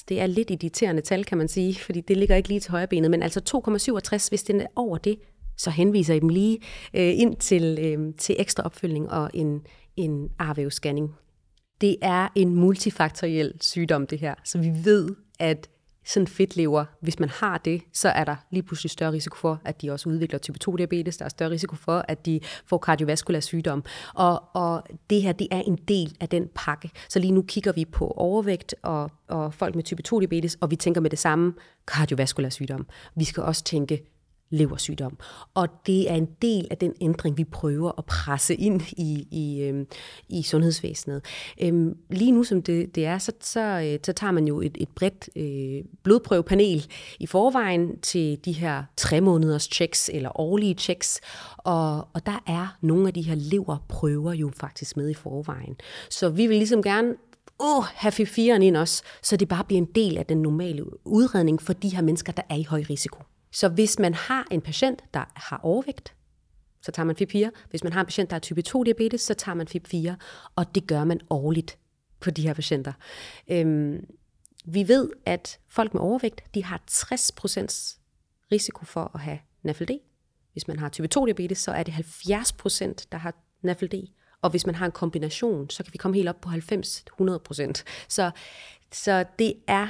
2,67, 0.00 0.04
det 0.08 0.20
er 0.20 0.26
lidt 0.26 0.50
irriterende 0.50 1.02
tal, 1.02 1.24
kan 1.24 1.38
man 1.38 1.48
sige, 1.48 1.74
fordi 1.74 2.00
det 2.00 2.16
ligger 2.16 2.36
ikke 2.36 2.48
lige 2.48 2.60
til 2.60 2.70
højre 2.70 2.86
benet, 2.86 3.10
men 3.10 3.22
altså 3.22 3.62
2,67, 4.20 4.28
hvis 4.28 4.42
den 4.42 4.60
er 4.60 4.66
over 4.76 4.98
det, 4.98 5.18
så 5.56 5.70
henviser 5.70 6.14
I 6.14 6.20
dem 6.20 6.28
lige 6.28 6.58
øh, 6.94 7.18
ind 7.18 7.36
til, 7.36 7.78
øh, 7.80 8.14
til 8.18 8.36
ekstra 8.38 8.62
opfølgning 8.62 9.10
og 9.10 9.30
en, 9.34 9.60
en 9.96 10.28
arvævscanning. 10.38 11.14
Det 11.80 11.96
er 12.02 12.28
en 12.34 12.54
multifaktoriel 12.54 13.52
sygdom, 13.60 14.06
det 14.06 14.18
her, 14.18 14.34
så 14.44 14.58
vi 14.58 14.72
ved, 14.84 15.08
at 15.38 15.68
sådan 16.04 16.26
fedtlever, 16.26 16.84
hvis 17.00 17.20
man 17.20 17.28
har 17.28 17.58
det, 17.58 17.82
så 17.92 18.08
er 18.08 18.24
der 18.24 18.36
lige 18.50 18.62
pludselig 18.62 18.90
større 18.90 19.12
risiko 19.12 19.36
for, 19.36 19.60
at 19.64 19.82
de 19.82 19.90
også 19.90 20.08
udvikler 20.08 20.38
type 20.38 20.58
2-diabetes. 20.64 21.16
Der 21.16 21.24
er 21.24 21.28
større 21.28 21.50
risiko 21.50 21.76
for, 21.76 22.04
at 22.08 22.26
de 22.26 22.40
får 22.66 22.78
kardiovaskulær 22.78 23.40
sygdom. 23.40 23.84
Og, 24.14 24.42
og 24.54 24.82
det 25.10 25.22
her, 25.22 25.32
det 25.32 25.48
er 25.50 25.60
en 25.60 25.76
del 25.88 26.16
af 26.20 26.28
den 26.28 26.48
pakke. 26.54 26.90
Så 27.08 27.18
lige 27.18 27.32
nu 27.32 27.42
kigger 27.42 27.72
vi 27.72 27.84
på 27.84 28.06
overvægt 28.16 28.74
og, 28.82 29.10
og 29.28 29.54
folk 29.54 29.74
med 29.74 29.84
type 29.84 30.02
2-diabetes, 30.08 30.58
og 30.60 30.70
vi 30.70 30.76
tænker 30.76 31.00
med 31.00 31.10
det 31.10 31.18
samme 31.18 31.54
kardiovaskulær 31.86 32.48
sygdom. 32.48 32.86
Vi 33.16 33.24
skal 33.24 33.42
også 33.42 33.64
tænke 33.64 34.11
leversygdom. 34.52 35.18
Og 35.54 35.68
det 35.86 36.10
er 36.10 36.14
en 36.14 36.28
del 36.42 36.68
af 36.70 36.78
den 36.78 36.94
ændring, 37.00 37.36
vi 37.36 37.44
prøver 37.44 37.92
at 37.98 38.04
presse 38.04 38.54
ind 38.54 38.80
i, 38.92 39.26
i, 39.30 39.62
øhm, 39.62 39.86
i 40.28 40.42
sundhedsvæsenet. 40.42 41.24
Øhm, 41.60 41.96
lige 42.10 42.32
nu, 42.32 42.44
som 42.44 42.62
det, 42.62 42.94
det 42.94 43.06
er, 43.06 43.18
så, 43.18 43.32
så, 43.40 43.60
øh, 43.60 43.98
så 44.04 44.12
tager 44.12 44.30
man 44.30 44.46
jo 44.46 44.60
et, 44.60 44.76
et 44.80 44.88
bredt 44.88 45.28
øh, 45.36 45.84
blodprøvepanel 46.02 46.86
i 47.20 47.26
forvejen 47.26 48.00
til 48.00 48.38
de 48.44 48.52
her 48.52 48.84
tre 48.96 49.20
måneders 49.20 49.68
checks 49.72 50.10
eller 50.12 50.40
årlige 50.40 50.74
checks, 50.74 51.20
og, 51.58 52.08
og 52.12 52.26
der 52.26 52.42
er 52.46 52.76
nogle 52.80 53.06
af 53.06 53.14
de 53.14 53.22
her 53.22 53.34
leverprøver 53.34 54.32
jo 54.32 54.50
faktisk 54.56 54.96
med 54.96 55.10
i 55.10 55.14
forvejen. 55.14 55.76
Så 56.10 56.28
vi 56.28 56.46
vil 56.46 56.56
ligesom 56.56 56.82
gerne 56.82 57.14
oh, 57.58 57.84
have 57.84 58.12
fifiren 58.12 58.62
ind 58.62 58.76
også, 58.76 59.02
så 59.22 59.36
det 59.36 59.48
bare 59.48 59.64
bliver 59.64 59.80
en 59.80 59.88
del 59.94 60.18
af 60.18 60.26
den 60.26 60.42
normale 60.42 61.06
udredning 61.06 61.62
for 61.62 61.72
de 61.72 61.88
her 61.88 62.02
mennesker, 62.02 62.32
der 62.32 62.42
er 62.48 62.56
i 62.56 62.62
høj 62.62 62.84
risiko. 62.90 63.22
Så 63.52 63.68
hvis 63.68 63.98
man 63.98 64.14
har 64.14 64.46
en 64.50 64.60
patient, 64.60 65.02
der 65.14 65.24
har 65.34 65.60
overvægt, 65.62 66.14
så 66.82 66.92
tager 66.92 67.06
man 67.06 67.16
FIP4. 67.16 67.50
Hvis 67.70 67.84
man 67.84 67.92
har 67.92 68.00
en 68.00 68.06
patient, 68.06 68.30
der 68.30 68.34
har 68.34 68.40
type 68.40 68.62
2-diabetes, 68.68 69.20
så 69.20 69.34
tager 69.34 69.54
man 69.54 69.66
FIP4, 69.68 70.14
og 70.56 70.74
det 70.74 70.86
gør 70.86 71.04
man 71.04 71.20
årligt 71.30 71.78
på 72.20 72.30
de 72.30 72.42
her 72.42 72.54
patienter. 72.54 72.92
Øhm, 73.50 74.06
vi 74.64 74.88
ved, 74.88 75.10
at 75.26 75.58
folk 75.68 75.94
med 75.94 76.00
overvægt, 76.00 76.54
de 76.54 76.64
har 76.64 76.82
60% 76.90 77.98
risiko 78.52 78.84
for 78.84 79.10
at 79.14 79.20
have 79.20 79.38
NAFLD. 79.62 79.90
Hvis 80.52 80.68
man 80.68 80.78
har 80.78 80.88
type 80.88 81.08
2-diabetes, 81.18 81.58
så 81.58 81.72
er 81.72 81.82
det 81.82 81.92
70%, 81.92 83.06
der 83.12 83.18
har 83.18 83.34
NAFLD. 83.62 83.94
Og 84.42 84.50
hvis 84.50 84.66
man 84.66 84.74
har 84.74 84.86
en 84.86 84.92
kombination, 84.92 85.70
så 85.70 85.84
kan 85.84 85.92
vi 85.92 85.98
komme 85.98 86.16
helt 86.16 86.28
op 86.28 86.40
på 86.40 86.48
90-100%. 86.48 87.82
Så, 88.08 88.30
så 88.92 89.24
det 89.38 89.54
er 89.66 89.88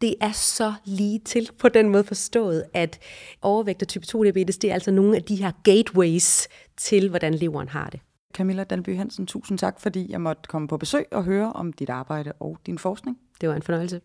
det 0.00 0.14
er 0.20 0.32
så 0.32 0.74
lige 0.84 1.18
til 1.18 1.50
på 1.58 1.68
den 1.68 1.88
måde 1.88 2.04
forstået, 2.04 2.64
at 2.74 2.98
overvægt 3.42 3.82
og 3.82 3.88
type 3.88 4.06
2-diabetes, 4.08 4.58
det 4.58 4.70
er 4.70 4.74
altså 4.74 4.90
nogle 4.90 5.16
af 5.16 5.22
de 5.22 5.36
her 5.36 5.52
gateways 5.64 6.48
til, 6.76 7.08
hvordan 7.08 7.34
leveren 7.34 7.68
har 7.68 7.90
det. 7.90 8.00
Camilla 8.34 8.64
Dalby 8.64 8.96
Hansen, 8.96 9.26
tusind 9.26 9.58
tak, 9.58 9.80
fordi 9.80 10.12
jeg 10.12 10.20
måtte 10.20 10.42
komme 10.48 10.68
på 10.68 10.76
besøg 10.76 11.06
og 11.12 11.24
høre 11.24 11.52
om 11.52 11.72
dit 11.72 11.90
arbejde 11.90 12.32
og 12.40 12.58
din 12.66 12.78
forskning. 12.78 13.18
Det 13.40 13.48
var 13.48 13.54
en 13.54 13.62
fornøjelse. 13.62 14.00